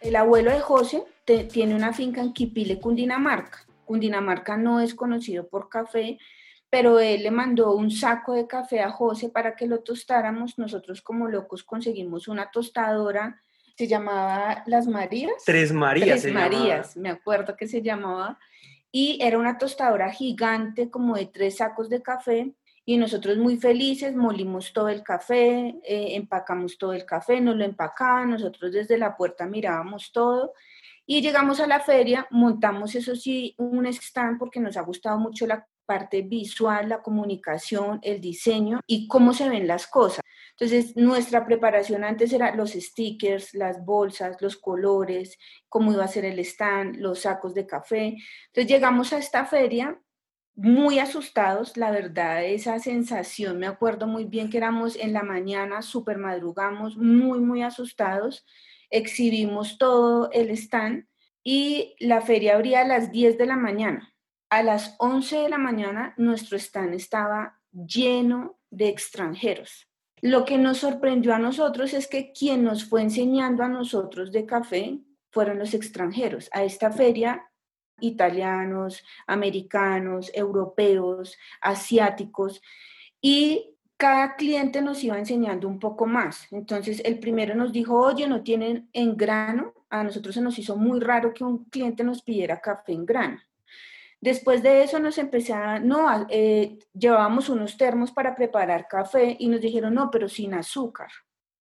[0.00, 3.66] El abuelo de José tiene una finca en Quipile, Cundinamarca.
[3.84, 6.16] Cundinamarca no es conocido por café,
[6.72, 10.56] pero él le mandó un saco de café a José para que lo tostáramos.
[10.56, 13.42] Nosotros como locos conseguimos una tostadora,
[13.76, 15.34] se llamaba Las Marías.
[15.44, 16.22] Tres Marías.
[16.22, 18.38] Tres Marías, me acuerdo que se llamaba.
[18.90, 22.54] Y era una tostadora gigante como de tres sacos de café.
[22.86, 27.66] Y nosotros muy felices, molimos todo el café, eh, empacamos todo el café, nos lo
[27.66, 30.54] empacaban, nosotros desde la puerta mirábamos todo.
[31.04, 35.46] Y llegamos a la feria, montamos eso sí un stand porque nos ha gustado mucho
[35.46, 40.22] la parte visual, la comunicación, el diseño y cómo se ven las cosas.
[40.52, 46.24] Entonces, nuestra preparación antes era los stickers, las bolsas, los colores, cómo iba a ser
[46.24, 48.16] el stand, los sacos de café.
[48.46, 50.00] Entonces, llegamos a esta feria
[50.54, 55.80] muy asustados, la verdad, esa sensación, me acuerdo muy bien que éramos en la mañana,
[55.80, 58.44] súper madrugamos, muy, muy asustados,
[58.90, 61.06] exhibimos todo el stand
[61.42, 64.11] y la feria abría a las 10 de la mañana
[64.52, 69.88] a las 11 de la mañana nuestro stand estaba lleno de extranjeros.
[70.20, 74.44] Lo que nos sorprendió a nosotros es que quien nos fue enseñando a nosotros de
[74.44, 74.98] café
[75.30, 76.50] fueron los extranjeros.
[76.52, 77.46] A esta feria,
[77.98, 82.60] italianos, americanos, europeos, asiáticos,
[83.22, 86.46] y cada cliente nos iba enseñando un poco más.
[86.50, 89.72] Entonces, el primero nos dijo, oye, no tienen en grano.
[89.88, 93.40] A nosotros se nos hizo muy raro que un cliente nos pidiera café en grano.
[94.22, 99.60] Después de eso nos empezaron, no, eh, llevábamos unos termos para preparar café y nos
[99.60, 101.10] dijeron, no, pero sin azúcar.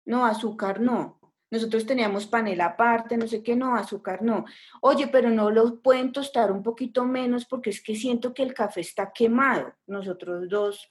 [0.04, 1.18] No, azúcar no.
[1.50, 4.44] Nosotros teníamos panela aparte, no sé qué, no, azúcar no.
[4.82, 8.52] Oye, pero no lo pueden tostar un poquito menos porque es que siento que el
[8.52, 9.72] café está quemado.
[9.86, 10.86] Nosotros dos,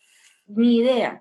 [0.48, 1.20] ni idea.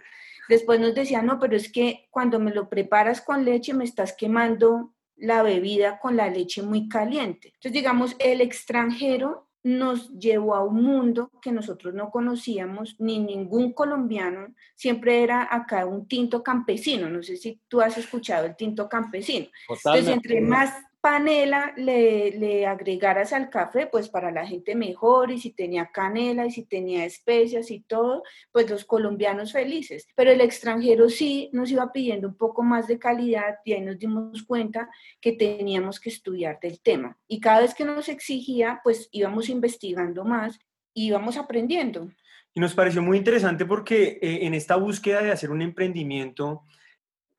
[0.48, 4.14] Después nos decían, no, pero es que cuando me lo preparas con leche me estás
[4.14, 7.48] quemando la bebida con la leche muy caliente.
[7.48, 13.72] Entonces, digamos, el extranjero nos llevó a un mundo que nosotros no conocíamos, ni ningún
[13.72, 18.88] colombiano, siempre era acá un tinto campesino, no sé si tú has escuchado el tinto
[18.88, 19.46] campesino.
[19.68, 20.72] Entonces, entre más
[21.08, 26.44] panela le, le, agregaras al café, pues para la gente mejor, y si tenía canela,
[26.44, 30.06] y si tenía especias y todo, pues los colombianos felices.
[30.14, 33.98] Pero el extranjero sí nos iba pidiendo un poco más de calidad y ahí nos
[33.98, 37.16] dimos cuenta que teníamos que estudiar del tema.
[37.26, 40.60] Y cada vez que nos exigía, pues íbamos investigando más,
[40.92, 42.10] íbamos aprendiendo.
[42.52, 46.64] Y nos pareció muy interesante porque eh, en esta búsqueda de hacer un emprendimiento,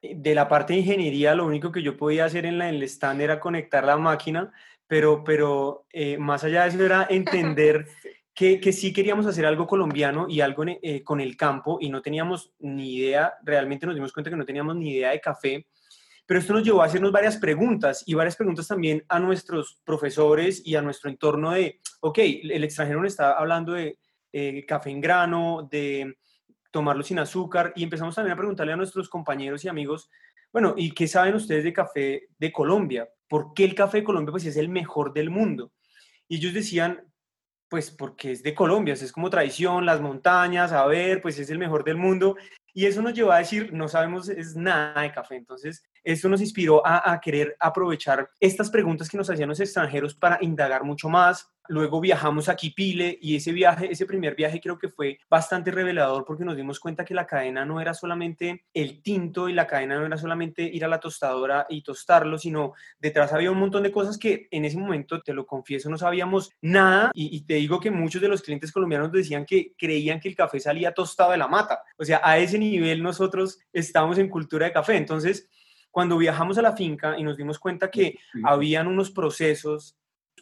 [0.01, 3.21] de la parte de ingeniería, lo único que yo podía hacer en, la, el stand
[3.21, 4.51] era conectar la máquina,
[4.87, 7.87] pero, pero eh, más allá de eso era entender
[8.33, 12.01] que, que, sí queríamos hacer algo colombiano y algo eh, con el campo y no
[12.01, 15.67] teníamos ni idea, realmente nos dimos cuenta que no teníamos ni idea de café,
[16.25, 20.61] pero esto nos llevó a hacernos varias preguntas y varias preguntas también a nuestros profesores
[20.65, 23.97] y a nuestro entorno de, ok, el extranjero nos está hablando de
[24.67, 26.15] café en grano, de
[26.71, 30.09] tomarlo sin azúcar y empezamos también a preguntarle a nuestros compañeros y amigos,
[30.51, 33.07] bueno, ¿y qué saben ustedes de café de Colombia?
[33.27, 35.71] ¿Por qué el café de Colombia pues es el mejor del mundo?
[36.27, 37.03] Y ellos decían,
[37.69, 41.59] pues porque es de Colombia, es como tradición, las montañas, a ver, pues es el
[41.59, 42.35] mejor del mundo.
[42.73, 45.35] Y eso nos llevó a decir, no sabemos es nada de café.
[45.35, 50.39] Entonces, esto nos inspiró a querer aprovechar estas preguntas que nos hacían los extranjeros para
[50.41, 54.89] indagar mucho más, Luego viajamos a Quipile y ese viaje, ese primer viaje creo que
[54.89, 59.47] fue bastante revelador porque nos dimos cuenta que la cadena no era solamente el tinto
[59.47, 63.51] y la cadena no era solamente ir a la tostadora y tostarlo, sino detrás había
[63.51, 67.37] un montón de cosas que en ese momento, te lo confieso, no sabíamos nada y,
[67.37, 70.59] y te digo que muchos de los clientes colombianos decían que creían que el café
[70.59, 71.83] salía tostado de la mata.
[71.97, 74.97] O sea, a ese nivel nosotros estamos en cultura de café.
[74.97, 75.47] Entonces,
[75.91, 79.97] cuando viajamos a la finca y nos dimos cuenta que habían unos procesos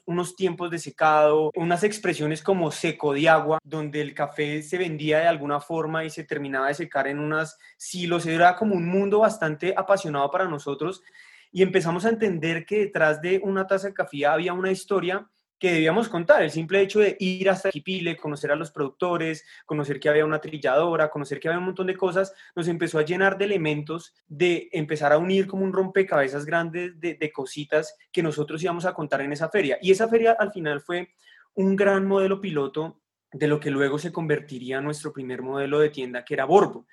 [0.07, 5.19] unos tiempos de secado, unas expresiones como seco de agua, donde el café se vendía
[5.19, 8.25] de alguna forma y se terminaba de secar en unas silos.
[8.25, 11.03] Era como un mundo bastante apasionado para nosotros
[11.51, 15.29] y empezamos a entender que detrás de una taza de café había una historia
[15.59, 16.41] que debíamos contar.
[16.41, 20.39] El simple hecho de ir hasta Quipile, conocer a los productores, conocer que había una
[20.39, 24.69] trilladora, conocer que había un montón de cosas, nos empezó a llenar de elementos, de
[24.71, 29.21] empezar a unir como un rompecabezas grande de, de cositas que nosotros íbamos a contar
[29.21, 29.77] en esa feria.
[29.81, 31.09] Y esa feria al final fue
[31.55, 33.01] un gran modelo piloto
[33.31, 36.85] de lo que luego se convertiría en nuestro primer modelo de tienda, que era Borbo.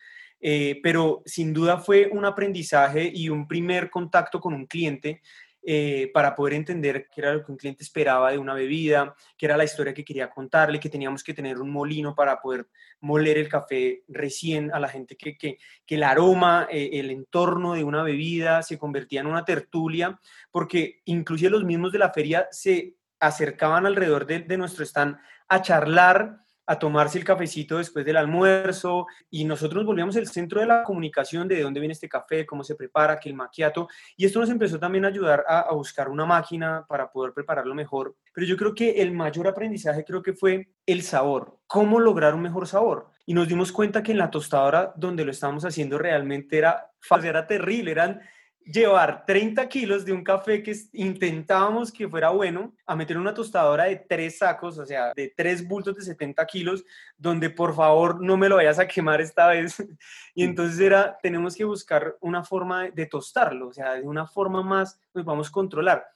[0.47, 5.23] Eh, pero sin duda fue un aprendizaje y un primer contacto con un cliente
[5.67, 9.47] eh, para poder entender qué era lo que un cliente esperaba de una bebida, qué
[9.47, 12.69] era la historia que quería contarle, que teníamos que tener un molino para poder
[13.01, 15.57] moler el café recién a la gente, que, que,
[15.89, 21.51] el aroma, eh, el entorno de una bebida se convertía en una tertulia, porque inclusive
[21.51, 25.17] los mismos de la feria se acercaban alrededor de, de nuestro stand
[25.49, 30.61] a charlar a tomarse el cafecito después del almuerzo y nosotros nos volvíamos el centro
[30.61, 34.25] de la comunicación de dónde viene este café, cómo se prepara, que el maquiato y
[34.25, 38.17] esto nos empezó también a ayudar a, a, buscar una máquina para poder prepararlo mejor.
[38.33, 42.43] Pero yo creo que el mayor aprendizaje creo que fue el sabor, cómo lograr un
[42.43, 43.09] mejor sabor.
[43.27, 46.91] Y nos dimos cuenta que en la tostadora donde lo estábamos haciendo realmente era,
[47.23, 48.21] era terrible, eran
[48.65, 53.85] llevar 30 kilos de un café que intentábamos que fuera bueno a meter una tostadora
[53.85, 56.85] de tres sacos, o sea, de tres bultos de 70 kilos,
[57.17, 59.77] donde por favor no me lo vayas a quemar esta vez.
[60.35, 64.63] y entonces era, tenemos que buscar una forma de, tostarlo, o sea, de una forma
[64.63, 66.07] más nos vamos a controlar.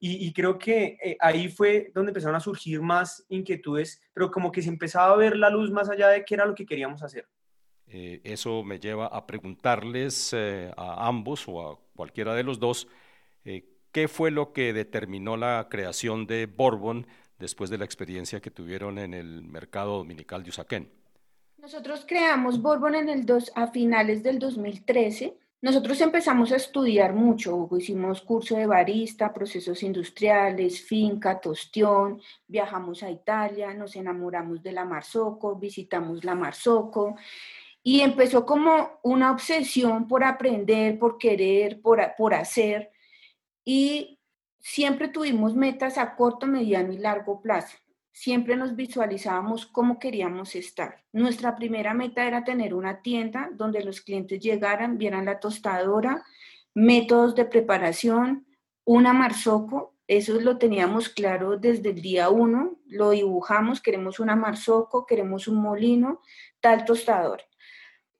[0.00, 4.50] Y, y creo que eh, ahí fue donde empezaron a surgir más inquietudes, pero como
[4.50, 7.04] que se empezaba a ver la luz más allá de qué era lo que queríamos
[7.04, 7.28] hacer.
[7.94, 12.88] Eh, eso me lleva a preguntarles eh, a ambos o a cualquiera de los dos,
[13.44, 17.06] eh, ¿qué fue lo que determinó la creación de Bourbon
[17.38, 20.90] después de la experiencia que tuvieron en el mercado dominical de Usaquén?
[21.58, 25.36] Nosotros creamos Bourbon en el dos, a finales del 2013.
[25.60, 33.10] Nosotros empezamos a estudiar mucho, hicimos curso de barista, procesos industriales, finca, tostión, viajamos a
[33.10, 37.16] Italia, nos enamoramos de la Marzocco, visitamos la Marzocco
[37.82, 42.90] y empezó como una obsesión por aprender, por querer, por, por hacer.
[43.64, 44.20] Y
[44.60, 47.76] siempre tuvimos metas a corto, mediano y largo plazo.
[48.12, 51.02] Siempre nos visualizábamos cómo queríamos estar.
[51.12, 56.22] Nuestra primera meta era tener una tienda donde los clientes llegaran, vieran la tostadora,
[56.74, 58.46] métodos de preparación,
[58.84, 59.96] una marzoco.
[60.06, 62.78] Eso lo teníamos claro desde el día uno.
[62.86, 66.20] Lo dibujamos, queremos una marzoco, queremos un molino,
[66.60, 67.42] tal tostador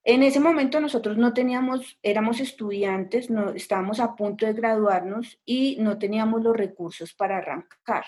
[0.05, 5.77] En ese momento nosotros no teníamos, éramos estudiantes, no, estábamos a punto de graduarnos y
[5.79, 8.05] no teníamos los recursos para arrancar.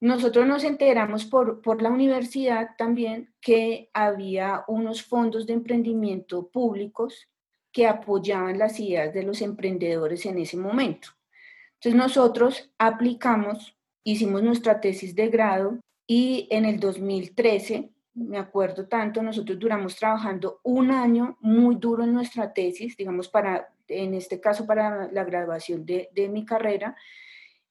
[0.00, 7.28] Nosotros nos enteramos por, por la universidad también que había unos fondos de emprendimiento públicos
[7.72, 11.08] que apoyaban las ideas de los emprendedores en ese momento.
[11.74, 19.22] Entonces nosotros aplicamos, hicimos nuestra tesis de grado y en el 2013 me acuerdo tanto,
[19.22, 24.66] nosotros duramos trabajando un año muy duro en nuestra tesis, digamos, para, en este caso,
[24.66, 26.96] para la graduación de, de mi carrera.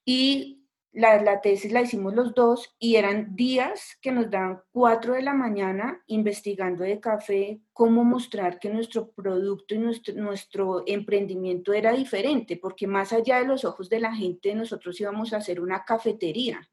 [0.03, 5.13] Y la, la, tesis la hicimos los dos y eran días que nos daban cuatro
[5.13, 11.73] de la mañana investigando de café cómo mostrar que nuestro producto y nuestro, nuestro emprendimiento
[11.73, 15.61] era diferente, porque más allá de los ojos de la gente, nosotros íbamos a hacer
[15.61, 16.69] una cafetería,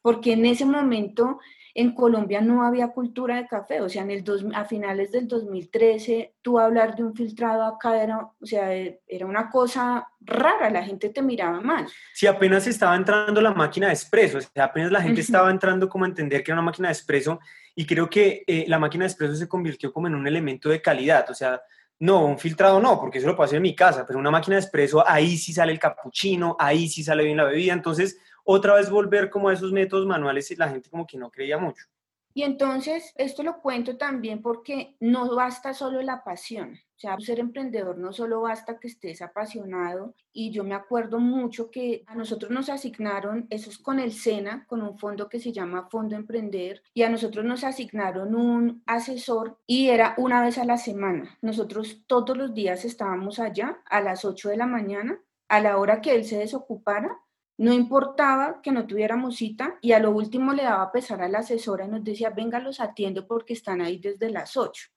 [0.00, 1.38] porque en ese momento
[1.74, 5.26] en Colombia no había cultura de café, o sea, en el dos, a finales del
[5.26, 10.84] 2013, tú hablar de un filtrado acá era, o sea, era una cosa rara, la
[10.84, 11.86] gente te miraba mal.
[12.12, 15.88] Sí, apenas estaba entrando la máquina de expreso, o sea, apenas la gente estaba entrando
[15.88, 17.40] como a entender que era una máquina de expreso
[17.74, 20.82] y creo que eh, la máquina de expreso se convirtió como en un elemento de
[20.82, 21.62] calidad, o sea,
[22.00, 24.56] no, un filtrado no, porque eso lo puedo hacer en mi casa, pero una máquina
[24.56, 28.74] de expreso, ahí sí sale el capuchino, ahí sí sale bien la bebida, entonces otra
[28.74, 31.86] vez volver como a esos métodos manuales y la gente como que no creía mucho.
[32.34, 36.78] Y entonces, esto lo cuento también porque no basta solo la pasión.
[36.96, 40.14] O sea, ser emprendedor no solo basta que estés apasionado.
[40.32, 44.64] Y yo me acuerdo mucho que a nosotros nos asignaron, eso es con el SENA,
[44.66, 49.58] con un fondo que se llama Fondo Emprender, y a nosotros nos asignaron un asesor
[49.66, 51.38] y era una vez a la semana.
[51.42, 56.00] Nosotros todos los días estábamos allá a las 8 de la mañana, a la hora
[56.00, 57.18] que él se desocupara,
[57.58, 61.40] no importaba que no tuviéramos cita y a lo último le daba pesar a la
[61.40, 64.88] asesora y nos decía, venga, los atiendo porque están ahí desde las 8,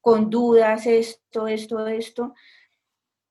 [0.00, 2.34] con dudas, esto, esto, esto.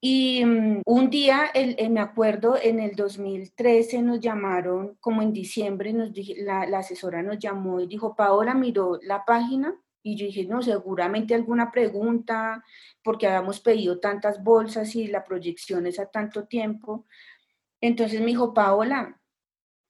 [0.02, 1.52] Y mm, un día,
[1.90, 7.40] me acuerdo, en el 2013 nos llamaron, como en diciembre, nos la, la asesora nos
[7.40, 9.76] llamó y dijo, Paola miró la página
[10.08, 12.64] y yo dije, no, seguramente alguna pregunta,
[13.02, 17.08] porque habíamos pedido tantas bolsas y la proyección es a tanto tiempo.
[17.88, 19.22] Entonces me dijo, Paola,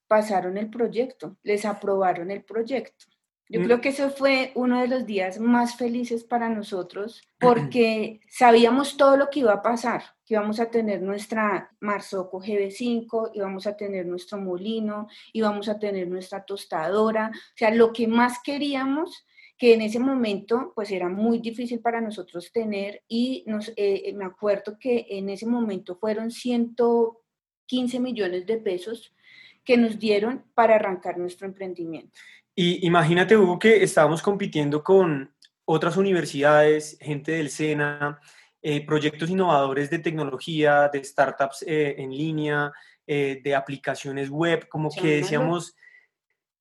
[0.07, 3.05] pasaron el proyecto, les aprobaron el proyecto.
[3.47, 3.63] Yo mm.
[3.63, 9.15] creo que ese fue uno de los días más felices para nosotros porque sabíamos todo
[9.15, 14.05] lo que iba a pasar, que íbamos a tener nuestra Marzoco GB5, íbamos a tener
[14.05, 19.25] nuestro molino, íbamos a tener nuestra tostadora, o sea, lo que más queríamos
[19.57, 24.25] que en ese momento pues era muy difícil para nosotros tener y nos, eh, me
[24.25, 26.75] acuerdo que en ese momento fueron 100
[27.65, 29.13] 15 millones de pesos
[29.63, 32.19] que nos dieron para arrancar nuestro emprendimiento.
[32.53, 35.33] Y imagínate, Hugo, que estábamos compitiendo con
[35.65, 38.19] otras universidades, gente del SENA,
[38.61, 42.71] eh, proyectos innovadores de tecnología, de startups eh, en línea,
[43.05, 45.75] eh, de aplicaciones web, como que decíamos,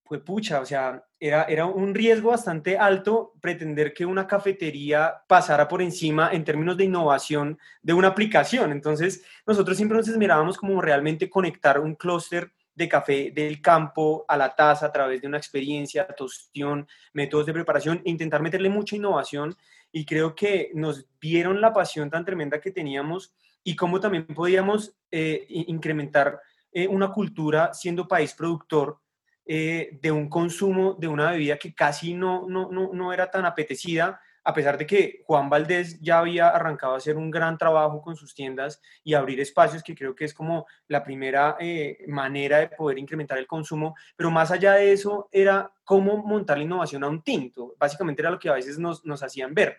[0.05, 5.67] pues pucha, o sea, era, era un riesgo bastante alto pretender que una cafetería pasara
[5.67, 8.71] por encima en términos de innovación de una aplicación.
[8.71, 14.37] Entonces, nosotros siempre nos esmerábamos como realmente conectar un clúster de café del campo a
[14.37, 18.97] la taza a través de una experiencia, tostión, métodos de preparación, e intentar meterle mucha
[18.97, 19.57] innovación.
[19.91, 24.95] Y creo que nos vieron la pasión tan tremenda que teníamos y cómo también podíamos
[25.11, 26.41] eh, incrementar
[26.73, 28.99] eh, una cultura siendo país productor
[29.47, 33.45] eh, de un consumo de una bebida que casi no, no, no, no, era tan
[33.45, 38.03] apetecida, a pesar de que Juan Valdés ya había arrancado a hacer un gran trabajo
[38.03, 42.59] con sus tiendas y abrir espacios, que creo que es como la primera eh, manera
[42.59, 47.05] de poder incrementar el consumo, pero más allá de eso era cómo montar la innovación
[47.05, 49.79] a un tinto, básicamente era lo que a veces nos, nos hacían ver.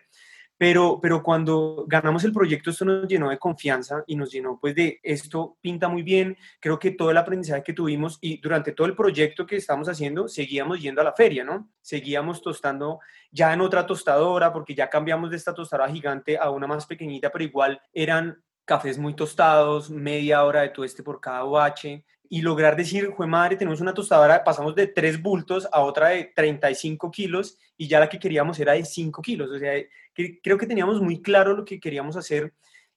[0.58, 4.74] Pero, pero cuando ganamos el proyecto, esto nos llenó de confianza y nos llenó pues
[4.74, 6.36] de esto pinta muy bien.
[6.60, 10.28] Creo que todo el aprendizaje que tuvimos y durante todo el proyecto que estamos haciendo,
[10.28, 11.70] seguíamos yendo a la feria, ¿no?
[11.82, 13.00] Seguíamos tostando
[13.30, 17.30] ya en otra tostadora, porque ya cambiamos de esta tostadora gigante a una más pequeñita,
[17.30, 22.76] pero igual eran cafés muy tostados, media hora de tueste por cada OH, y lograr
[22.76, 27.58] decir, jue madre, tenemos una tostadora, pasamos de tres bultos a otra de 35 kilos
[27.76, 29.50] y ya la que queríamos era de 5 kilos.
[29.50, 29.74] O sea,
[30.42, 32.52] creo que teníamos muy claro lo que queríamos hacer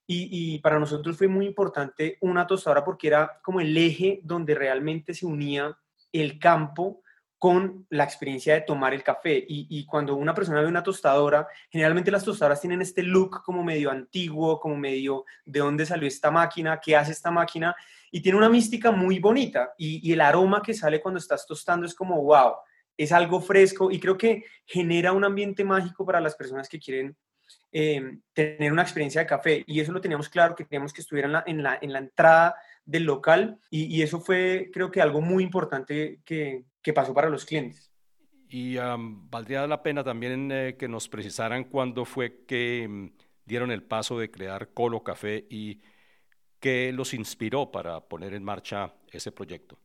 [0.05, 4.55] y, y, para nosotros fue muy importante una tostadora porque era como el eje donde
[4.55, 5.77] realmente se unía
[6.11, 7.03] el campo
[7.39, 9.43] con la experiencia de tomar el café.
[9.47, 13.89] Y, cuando una persona ve una tostadora, generalmente las tostadoras tienen este look como medio
[13.89, 17.73] antiguo, como medio de dónde salió esta máquina, qué hace esta máquina,
[18.11, 19.73] y tiene una mística muy bonita.
[19.77, 22.55] Y, el aroma que sale cuando estás tostando es como, wow,
[22.97, 27.15] es algo fresco y creo que genera un ambiente mágico para las personas que quieren
[27.71, 31.43] em, tener una experiencia de café y eso lo teníamos claro, que teníamos que estuviera
[31.45, 32.55] en la, en la entrada
[32.89, 37.45] del local y, eso fue creo que algo muy importante que, que pasó para los
[37.45, 37.91] clientes.
[38.49, 38.77] Y
[39.29, 43.09] valdría la pena también eh, que nos precisaran cuándo fue que mm,
[43.45, 45.81] dieron el paso de crear Colo Café y
[46.59, 49.77] qué los inspiró para poner en marcha ese proyecto.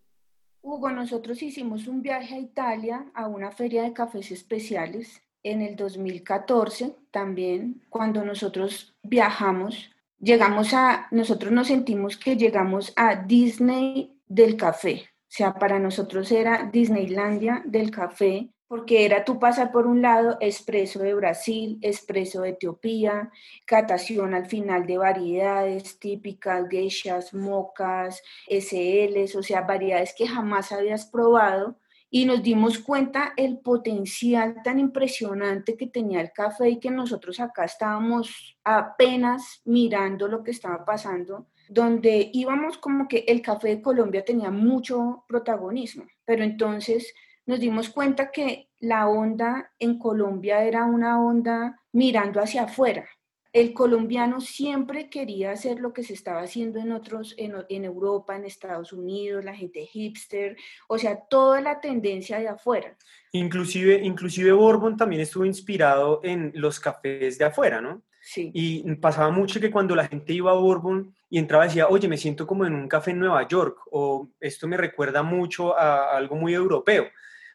[0.62, 5.76] Hugo, nosotros hicimos un viaje a Italia a una feria de cafés especiales en el
[5.76, 9.93] 2014 también, cuando nosotros viajamos,
[10.24, 15.10] llegamos a, nosotros nos sentimos que llegamos a Disney del café.
[15.12, 20.38] O sea, para nosotros era Disneylandia del café porque era tú pasar por un lado
[20.40, 23.30] expreso de Brasil, expreso de Etiopía,
[23.66, 31.06] catación al final de variedades típicas, geishas, mocas, SLs, o sea, variedades que jamás habías
[31.06, 31.76] probado
[32.14, 37.40] y nos dimos cuenta el potencial tan impresionante que tenía el café y que nosotros
[37.40, 43.82] acá estábamos apenas mirando lo que estaba pasando, donde íbamos como que el café de
[43.82, 47.12] Colombia tenía mucho protagonismo, pero entonces
[47.46, 53.08] nos dimos cuenta que la onda en Colombia era una onda mirando hacia afuera.
[53.54, 58.34] El colombiano siempre quería hacer lo que se estaba haciendo en otros, en, en Europa,
[58.34, 60.56] en Estados Unidos, la gente hipster,
[60.88, 62.96] o sea, toda la tendencia de afuera.
[63.30, 68.02] Inclusive, inclusive Bourbon también estuvo inspirado en los cafés de afuera, ¿no?
[68.20, 68.50] Sí.
[68.52, 72.16] Y pasaba mucho que cuando la gente iba a Bourbon y entraba decía, oye, me
[72.16, 76.34] siento como en un café en Nueva York, o esto me recuerda mucho a algo
[76.34, 77.06] muy europeo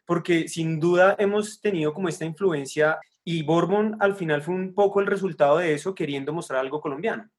[0.06, 5.00] porque sin duda hemos tenido como esta influencia y Bourbon al final fue un poco
[5.00, 7.30] el resultado de eso, queriendo mostrar algo colombiano.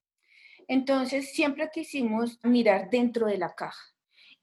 [0.67, 3.81] Entonces siempre quisimos mirar dentro de la caja.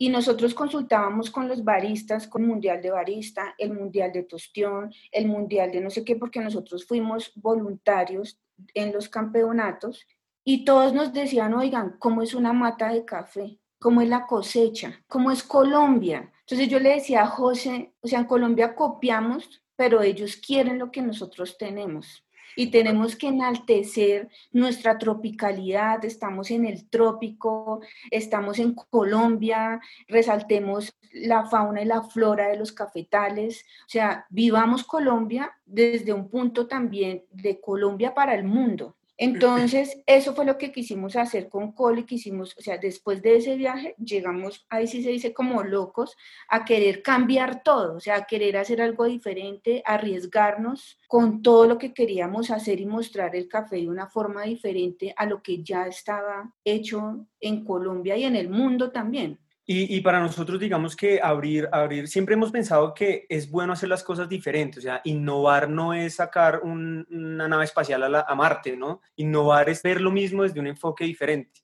[0.01, 4.93] Y nosotros consultábamos con los baristas, con el Mundial de Barista, el Mundial de Tostión,
[5.11, 8.39] el Mundial de no sé qué, porque nosotros fuimos voluntarios
[8.74, 10.07] en los campeonatos
[10.45, 13.59] y todos nos decían, oigan, ¿cómo es una mata de café?
[13.80, 15.05] ¿Cómo es la cosecha?
[15.07, 16.32] ¿Cómo es Colombia?
[16.41, 20.91] Entonces yo le decía a José, o sea, en Colombia copiamos, pero ellos quieren lo
[20.91, 22.24] que nosotros tenemos.
[22.57, 31.47] Y tenemos que enaltecer nuestra tropicalidad, estamos en el trópico, estamos en Colombia, resaltemos la
[31.47, 37.24] fauna y la flora de los cafetales, o sea, vivamos Colombia desde un punto también
[37.31, 38.98] de Colombia para el mundo.
[39.21, 43.57] Entonces, eso fue lo que quisimos hacer con Cole, quisimos, o sea, después de ese
[43.57, 46.16] viaje, llegamos, ahí sí se dice como locos,
[46.49, 51.79] a querer cambiar todo, o sea, a querer hacer algo diferente, arriesgarnos con todo lo
[51.79, 55.89] que queríamos hacer y mostrar el café de una forma diferente a lo que ya
[55.89, 59.41] estaba hecho en Colombia y en el mundo también.
[59.71, 64.03] Y, para nosotros, digamos que abrir, abrir, siempre hemos pensado que es bueno hacer las
[64.03, 69.03] cosas diferentes, o sea, innovar no es sacar una nave espacial a, a, Marte, ¿no?
[69.16, 71.61] Innovar es ver lo mismo desde un enfoque diferente.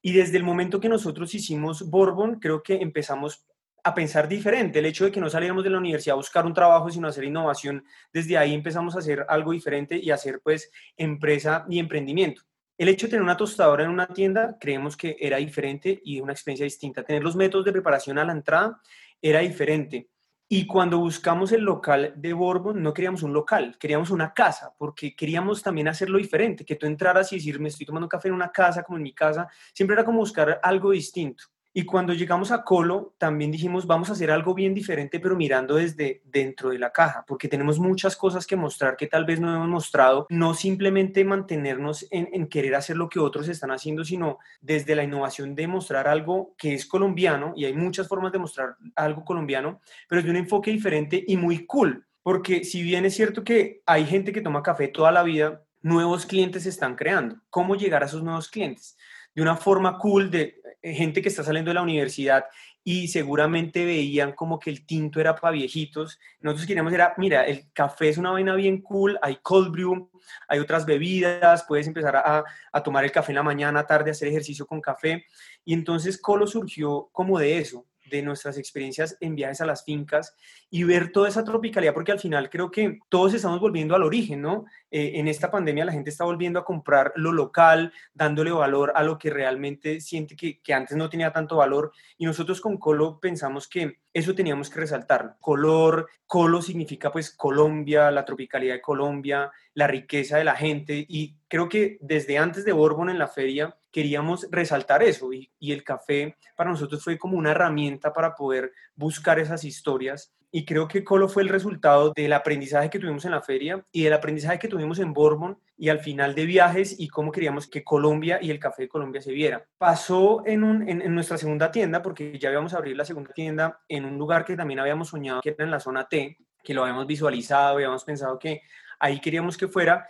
[0.00, 3.46] Y desde el momento que nosotros hicimos Bourbon, creo que empezamos
[3.84, 4.78] a pensar diferente.
[4.78, 7.24] El hecho de que no saliéramos de la universidad a buscar un trabajo, sino hacer
[7.24, 7.84] innovación,
[8.14, 12.44] desde ahí empezamos a hacer algo diferente y hacer pues empresa y emprendimiento.
[12.82, 16.32] El hecho de tener una tostadora en una tienda, creemos que era diferente y una
[16.32, 17.04] experiencia distinta.
[17.04, 18.80] Tener los métodos de preparación a la entrada
[19.20, 20.08] era diferente.
[20.48, 25.14] Y cuando buscamos el local de Bourbon, no queríamos un local, queríamos una casa, porque
[25.14, 28.50] queríamos también hacerlo diferente, que tú entraras y decir, me estoy tomando café en una
[28.50, 31.51] casa, como en mi casa, siempre era como buscar algo distinto.
[31.74, 35.76] Y cuando llegamos a Colo, también dijimos, vamos a hacer algo bien diferente, pero mirando
[35.76, 39.54] desde dentro de la caja, porque tenemos muchas cosas que mostrar que tal vez no
[39.54, 44.94] hemos mostrado, no simplemente mantenernos en, querer hacer lo que otros están haciendo, sino desde
[44.94, 49.24] la innovación de mostrar algo que es colombiano, y hay muchas formas de mostrar algo
[49.24, 53.80] colombiano, pero de un enfoque diferente y muy cool, porque si bien es cierto que
[53.86, 57.36] hay gente que toma café toda la vida, nuevos clientes se están creando.
[57.50, 58.96] ¿Cómo llegar a esos nuevos clientes?
[59.34, 62.44] De una forma cool de gente que está saliendo de la universidad
[62.84, 66.18] y seguramente veían como que el tinto era para viejitos.
[66.40, 70.10] Nosotros queríamos era, mira, el café es una vaina bien cool, hay cold brew,
[70.48, 74.28] hay otras bebidas, puedes empezar a, a tomar el café en la mañana, tarde, hacer
[74.28, 75.24] ejercicio con café.
[75.64, 80.34] Y entonces Colo surgió como de eso, de nuestras experiencias en viajes a las fincas
[80.74, 84.40] y ver toda esa tropicalidad, porque al final creo que todos estamos volviendo al origen,
[84.40, 84.64] ¿no?
[84.90, 89.02] Eh, en esta pandemia la gente está volviendo a comprar lo local, dándole valor a
[89.02, 91.92] lo que realmente siente que, que antes no tenía tanto valor.
[92.16, 95.36] Y nosotros con Colo pensamos que eso teníamos que resaltar.
[95.40, 101.04] Color, Colo significa pues Colombia, la tropicalidad de Colombia, la riqueza de la gente.
[101.06, 105.72] Y creo que desde antes de Borbón en la feria queríamos resaltar eso y, y
[105.72, 110.86] el café para nosotros fue como una herramienta para poder buscar esas historias y creo
[110.86, 114.58] que Colo fue el resultado del aprendizaje que tuvimos en la feria y del aprendizaje
[114.58, 118.50] que tuvimos en Bourbon y al final de viajes y cómo queríamos que Colombia y
[118.50, 119.64] el café de Colombia se viera.
[119.78, 123.80] Pasó en, un, en, nuestra segunda tienda, porque ya íbamos a abrir la segunda tienda
[123.88, 126.82] en un lugar que también habíamos soñado, que era en la zona T, que lo
[126.82, 128.60] habíamos visualizado, habíamos pensado que
[129.00, 130.06] ahí queríamos que fuera.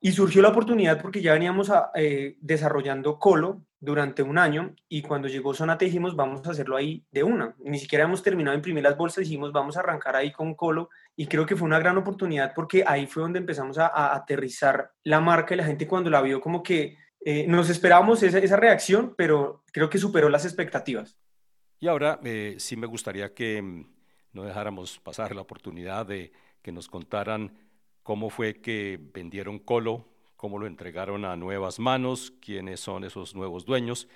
[0.00, 5.26] Y surgió la oportunidad porque ya veníamos eh, desarrollando Colo durante un año y cuando
[5.28, 7.54] llegó Zona T dijimos vamos a hacerlo ahí de una.
[7.58, 10.90] Ni siquiera hemos terminado de imprimir las bolsas, dijimos vamos a arrancar ahí con Colo
[11.16, 15.20] y creo que fue una gran oportunidad porque ahí fue donde empezamos a, aterrizar la
[15.20, 19.14] marca y la gente cuando la vio como que eh, nos esperábamos esa, esa, reacción,
[19.16, 21.18] pero creo que superó las expectativas.
[21.78, 23.86] Y ahora eh, sí me gustaría que mm,
[24.32, 26.32] no dejáramos pasar la oportunidad de
[26.62, 27.52] que nos contaran
[28.02, 33.64] cómo fue que vendieron Colo, cómo lo entregaron a nuevas manos, quiénes son esos nuevos
[33.64, 34.08] dueños,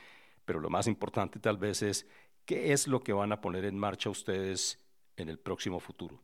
[0.45, 2.07] pero lo más importante tal vez es
[2.45, 4.81] qué es lo que van a poner en marcha ustedes
[5.17, 6.21] en el próximo futuro.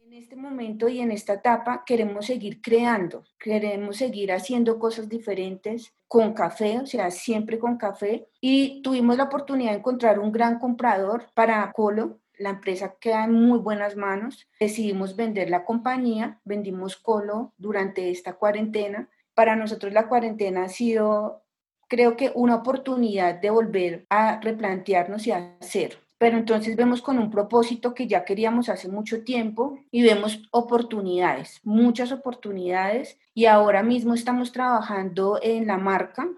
[0.00, 5.92] En este momento y en esta etapa queremos seguir creando, queremos seguir haciendo cosas diferentes
[6.06, 8.28] con café, o sea, siempre con café.
[8.40, 13.32] Y tuvimos la oportunidad de encontrar un gran comprador para Colo, la empresa queda en
[13.32, 14.48] muy buenas manos.
[14.60, 19.08] Decidimos vender la compañía, vendimos Colo durante esta cuarentena.
[19.34, 21.42] Para nosotros la cuarentena ha sido,
[21.88, 27.18] creo que, una oportunidad de volver a replantearnos y a hacer pero entonces vemos con
[27.18, 33.18] un propósito que ya queríamos hace mucho tiempo y vemos oportunidades, muchas oportunidades.
[33.34, 36.28] Y ahora mismo estamos trabajando en la marca,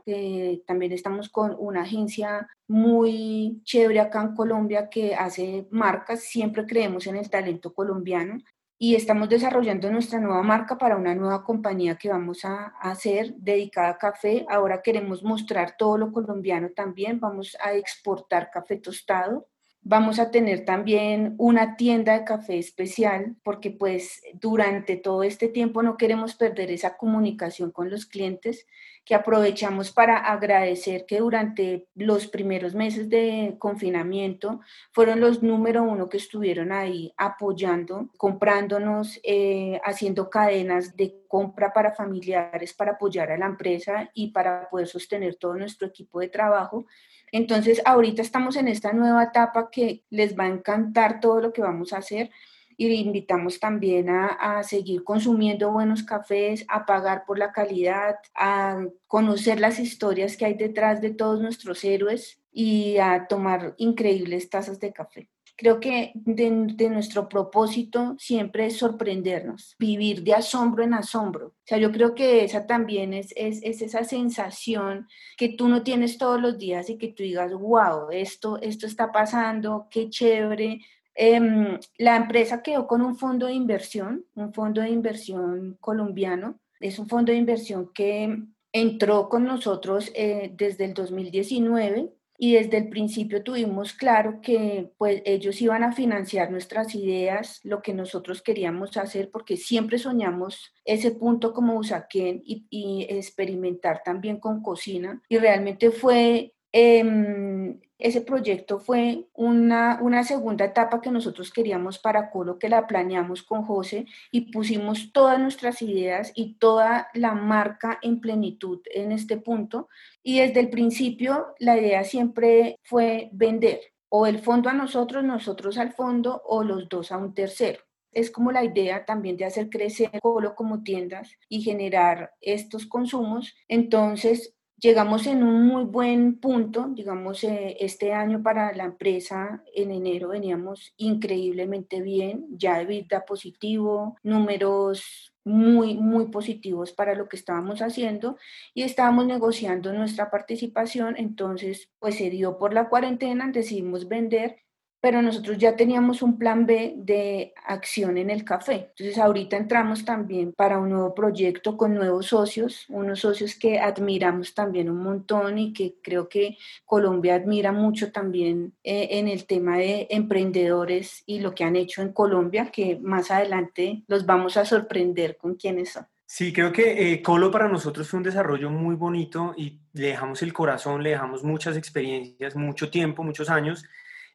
[0.66, 7.06] también estamos con una agencia muy chévere acá en Colombia que hace marcas, siempre creemos
[7.06, 8.38] en el talento colombiano
[8.78, 13.90] y estamos desarrollando nuestra nueva marca para una nueva compañía que vamos a, hacer dedicada
[13.90, 14.44] a café.
[14.48, 19.46] Ahora queremos mostrar todo lo colombiano también, vamos a exportar café tostado
[19.88, 25.80] Vamos a tener también una tienda de café especial porque pues durante todo este tiempo
[25.80, 28.66] no queremos perder esa comunicación con los clientes
[29.04, 34.58] que aprovechamos para agradecer que durante los primeros meses de confinamiento
[34.90, 41.94] fueron los número uno que estuvieron ahí apoyando, comprándonos, eh, haciendo cadenas de compra para
[41.94, 46.86] familiares para apoyar a la empresa y para poder sostener todo nuestro equipo de trabajo.
[47.32, 51.62] Entonces, ahorita estamos en esta nueva etapa que les va a encantar todo lo que
[51.62, 52.30] vamos a hacer
[52.76, 59.60] y invitamos también a, seguir consumiendo buenos cafés, a pagar por la calidad, a conocer
[59.60, 64.92] las historias que hay detrás de todos nuestros héroes y a tomar increíbles tazas de
[64.92, 65.30] café.
[65.58, 66.50] Creo que de,
[66.90, 71.46] nuestro propósito siempre es sorprendernos, vivir de asombro en asombro.
[71.46, 76.18] O sea, yo creo que esa también es, es, esa sensación que tú no tienes
[76.18, 80.82] todos los días y que tú digas, wow, esto, esto está pasando, qué chévere.
[81.14, 86.60] Em, la empresa quedó con un fondo de inversión, un fondo de inversión colombiano.
[86.80, 88.42] Es un fondo de inversión que
[88.72, 95.22] entró con nosotros eh, desde el 2019 y desde el principio tuvimos claro que pues
[95.24, 101.12] ellos iban a financiar nuestras ideas, lo que nosotros queríamos hacer, porque siempre soñamos ese
[101.12, 105.22] punto como Usaquén y, y experimentar también con cocina.
[105.28, 112.30] Y realmente fue Em, ese proyecto fue una, una, segunda etapa que nosotros queríamos para
[112.30, 117.98] Colo, que la planeamos con José y pusimos todas nuestras ideas y toda la marca
[118.02, 119.88] en plenitud en este punto.
[120.22, 125.78] Y desde el principio la idea siempre fue vender o el fondo a nosotros, nosotros
[125.78, 127.80] al fondo o los dos a un tercero
[128.16, 133.54] es como la idea también de hacer crecer Colo como tiendas y generar estos consumos.
[133.68, 139.90] Entonces, Llegamos en un muy buen punto, digamos, eh, este año para la empresa, en
[139.90, 147.36] enero veníamos increíblemente bien, ya de vida positivo, números muy, muy positivos para lo que
[147.36, 148.36] estábamos haciendo
[148.74, 154.65] y estábamos negociando nuestra participación, entonces pues se dio por la cuarentena, decidimos vender
[155.06, 158.88] pero nosotros ya teníamos un plan B de acción en el café.
[158.90, 164.52] Entonces ahorita entramos también para un nuevo proyecto con nuevos socios, unos socios que admiramos
[164.52, 169.78] también un montón y que creo que Colombia admira mucho también eh, en el tema
[169.78, 174.64] de emprendedores y lo que han hecho en Colombia, que más adelante los vamos a
[174.64, 176.06] sorprender con quiénes son.
[176.26, 180.42] Sí, creo que eh, Colo para nosotros fue un desarrollo muy bonito y le dejamos
[180.42, 183.84] el corazón, le dejamos muchas experiencias, mucho tiempo, muchos años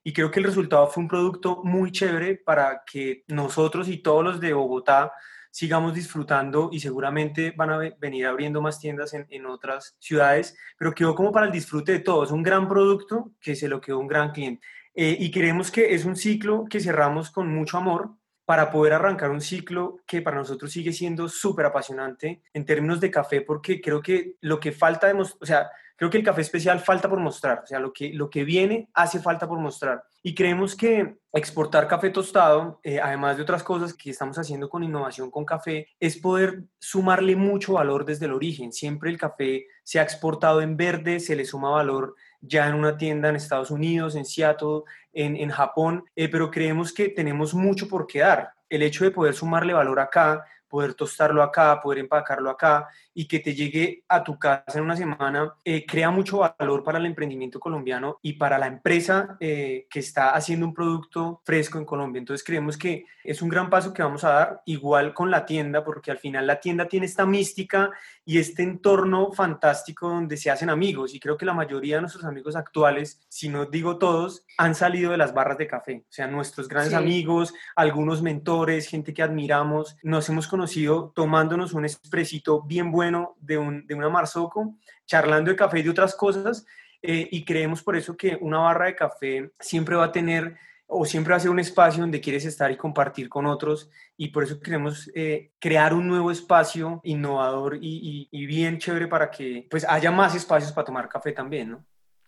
[0.04, 4.24] y creo que el resultado fue un producto muy chévere para que nosotros y todos
[4.24, 5.12] los de Bogotá
[5.52, 10.94] sigamos disfrutando y seguramente van a venir abriendo más tiendas en, en, otras ciudades, pero
[10.94, 14.08] quedó como para el disfrute de todos, un gran producto que se lo quedó un
[14.08, 14.66] gran cliente.
[14.94, 18.12] Eh, y queremos que es un ciclo que cerramos con mucho amor
[18.52, 23.10] para poder arrancar un ciclo que para nosotros sigue siendo súper apasionante en términos de
[23.10, 26.82] café, porque creo que lo que falta, de, o sea, creo que el café especial
[26.82, 30.04] falta por mostrar, o sea, lo que, lo que viene hace falta por mostrar.
[30.22, 34.84] Y creemos que exportar café tostado, eh, además de otras cosas que estamos haciendo con
[34.84, 38.74] innovación con café, es poder sumarle mucho valor desde el origen.
[38.74, 42.98] Siempre el café se ha exportado en verde, se le suma valor ya en una
[42.98, 44.82] tienda en Estados Unidos, en Seattle,
[45.14, 48.52] en, en Japón, eh, pero creemos que tenemos mucho por quedar.
[48.70, 53.40] El hecho de poder sumarle valor acá, poder tostarlo acá, poder empacarlo acá y que
[53.40, 57.60] te llegue a tu casa en una semana, eh, crea mucho valor para el emprendimiento
[57.60, 62.20] colombiano y para la empresa eh, que está haciendo un producto fresco en Colombia.
[62.20, 65.84] Entonces creemos que es un gran paso que vamos a dar, igual con la tienda,
[65.84, 67.92] porque al final la tienda tiene esta mística
[68.32, 71.14] y este entorno fantástico donde se hacen amigos.
[71.14, 75.12] Y creo que la mayoría de nuestros amigos actuales, si no digo todos, han salido
[75.12, 76.06] de las barras de café.
[76.08, 81.84] O sea, nuestros grandes amigos, algunos mentores, gente que admiramos, nos hemos conocido tomándonos un
[81.84, 84.76] expresito bien bueno de, un, de una Marzocco,
[85.06, 86.66] charlando de café y de otras cosas.
[87.02, 90.56] Eh, y creemos por eso que una barra de café siempre va a tener
[90.94, 94.60] o siempre va un espacio donde quieres estar y compartir con otros y por eso
[94.60, 100.36] queremos eh, crear un nuevo espacio innovador y, bien chévere para que pues haya más
[100.36, 101.78] espacios para tomar café también.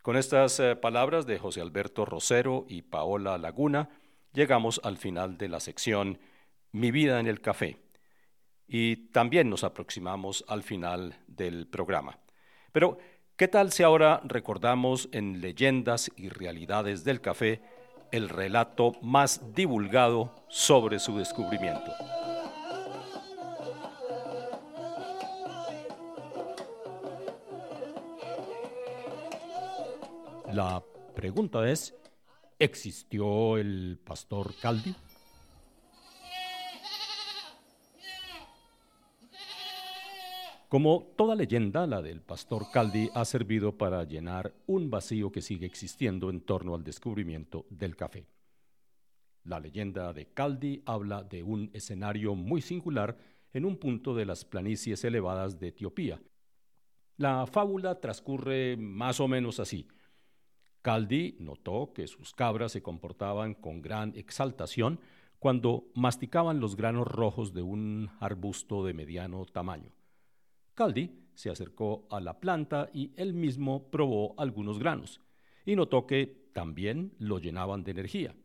[0.02, 3.90] Con estas eh, palabras de José Alberto Rosero y Paola Laguna,
[4.32, 6.20] llegamos al final de la sección
[6.72, 7.82] Mi vida en el café
[8.66, 12.18] y también nos aproximamos al final del programa.
[12.72, 12.98] Pero,
[13.36, 17.62] ¿qué tal si ahora recordamos en leyendas y realidades del café
[18.14, 21.92] el relato más divulgado sobre su descubrimiento.
[30.54, 30.84] La
[31.16, 31.96] pregunta es,
[32.60, 34.96] ¿existió el pastor Caldi?
[40.74, 45.68] Como toda leyenda, la del pastor Caldi ha servido para llenar un vacío que sigue
[45.68, 48.26] existiendo en torno al descubrimiento del café.
[49.44, 53.16] La leyenda de Caldi habla de un escenario muy singular
[53.54, 56.20] en un punto de las planicies elevadas de Etiopía.
[57.18, 59.88] La fábula transcurre más o menos así.
[60.82, 65.00] Caldi notó que sus cabras se comportaban con gran exaltación
[65.38, 69.94] cuando masticaban los granos rojos de un arbusto de mediano tamaño.
[70.74, 75.22] Caldi se acercó a la planta y él mismo probó algunos granos
[75.66, 78.36] y notó que también lo llenaban de energía.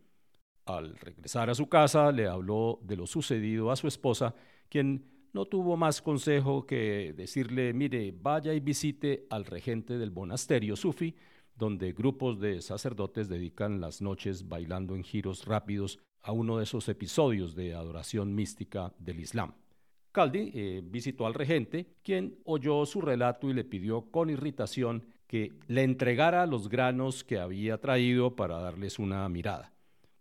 [0.66, 4.34] Al regresar a su casa le habló de lo sucedido a su esposa,
[4.68, 10.76] quien no tuvo más consejo que decirle, mire, vaya y visite al regente del monasterio
[10.76, 11.14] sufi,
[11.54, 16.88] donde grupos de sacerdotes dedican las noches bailando en giros rápidos a uno de esos
[16.88, 19.54] episodios de adoración mística del Islam.
[20.18, 25.52] Caldi eh, visitó al regente, quien oyó su relato y le pidió con irritación que
[25.68, 29.72] le entregara los granos que había traído para darles una mirada.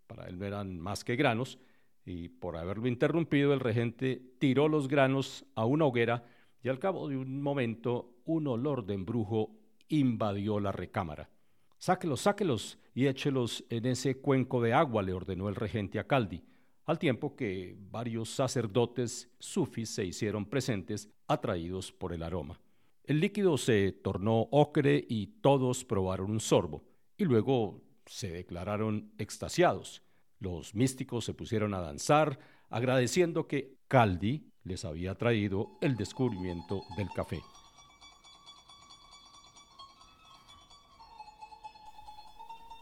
[0.06, 1.58] Para él no eran más que granos,
[2.06, 6.26] y por haberlo interrumpido el regente tiró los granos a una hoguera
[6.62, 9.50] y al cabo de un momento un olor de embrujo
[9.88, 11.32] invadió la recámara.
[11.80, 16.44] Sáquelos, sáquelos y échelos en ese cuenco de agua, le ordenó el regente a Caldi
[16.88, 22.60] al tiempo que varios sacerdotes sufis se hicieron presentes atraídos por el aroma.
[23.04, 26.84] El líquido se tornó ocre y todos probaron un sorbo,
[27.18, 30.02] y luego se declararon extasiados.
[30.40, 37.10] Los místicos se pusieron a danzar, agradeciendo que Caldi les había traído el descubrimiento del
[37.10, 37.42] café.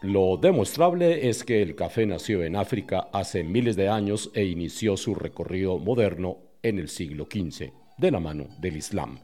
[0.05, 4.97] Lo demostrable es que el café nació en África hace miles de años e inició
[4.97, 9.17] su recorrido moderno en el siglo XV, de la mano del Islam.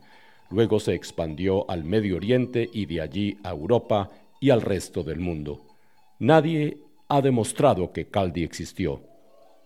[0.50, 4.10] Luego se expandió al Medio Oriente y de allí a Europa
[4.40, 5.68] y al resto del mundo.
[6.18, 6.80] Nadie
[7.10, 9.04] ha demostrado que Caldi existió.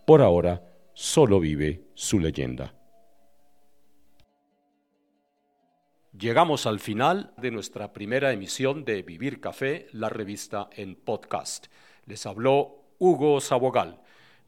[0.06, 0.64] Por ahora,
[0.94, 2.75] solo vive su leyenda.
[6.18, 11.66] Llegamos al final de nuestra primera emisión de Vivir Café, la revista en podcast.
[12.06, 14.00] Les habló Hugo Sabogal.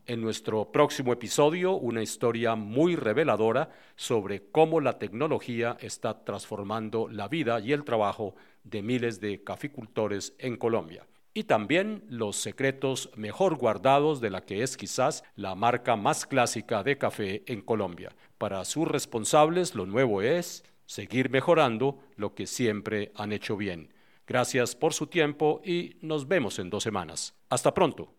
[0.06, 7.28] En nuestro próximo episodio, una historia muy reveladora sobre cómo la tecnología está transformando la
[7.28, 11.06] vida y el trabajo de miles de caficultores en Colombia.
[11.34, 16.82] Y también los secretos mejor guardados de la que es quizás la marca más clásica
[16.84, 18.16] de café en Colombia.
[18.38, 23.94] Para sus responsables, lo nuevo es seguir mejorando lo que siempre han hecho bien.
[24.26, 27.36] Gracias por su tiempo y nos vemos en dos semanas.
[27.50, 28.14] Hasta pronto.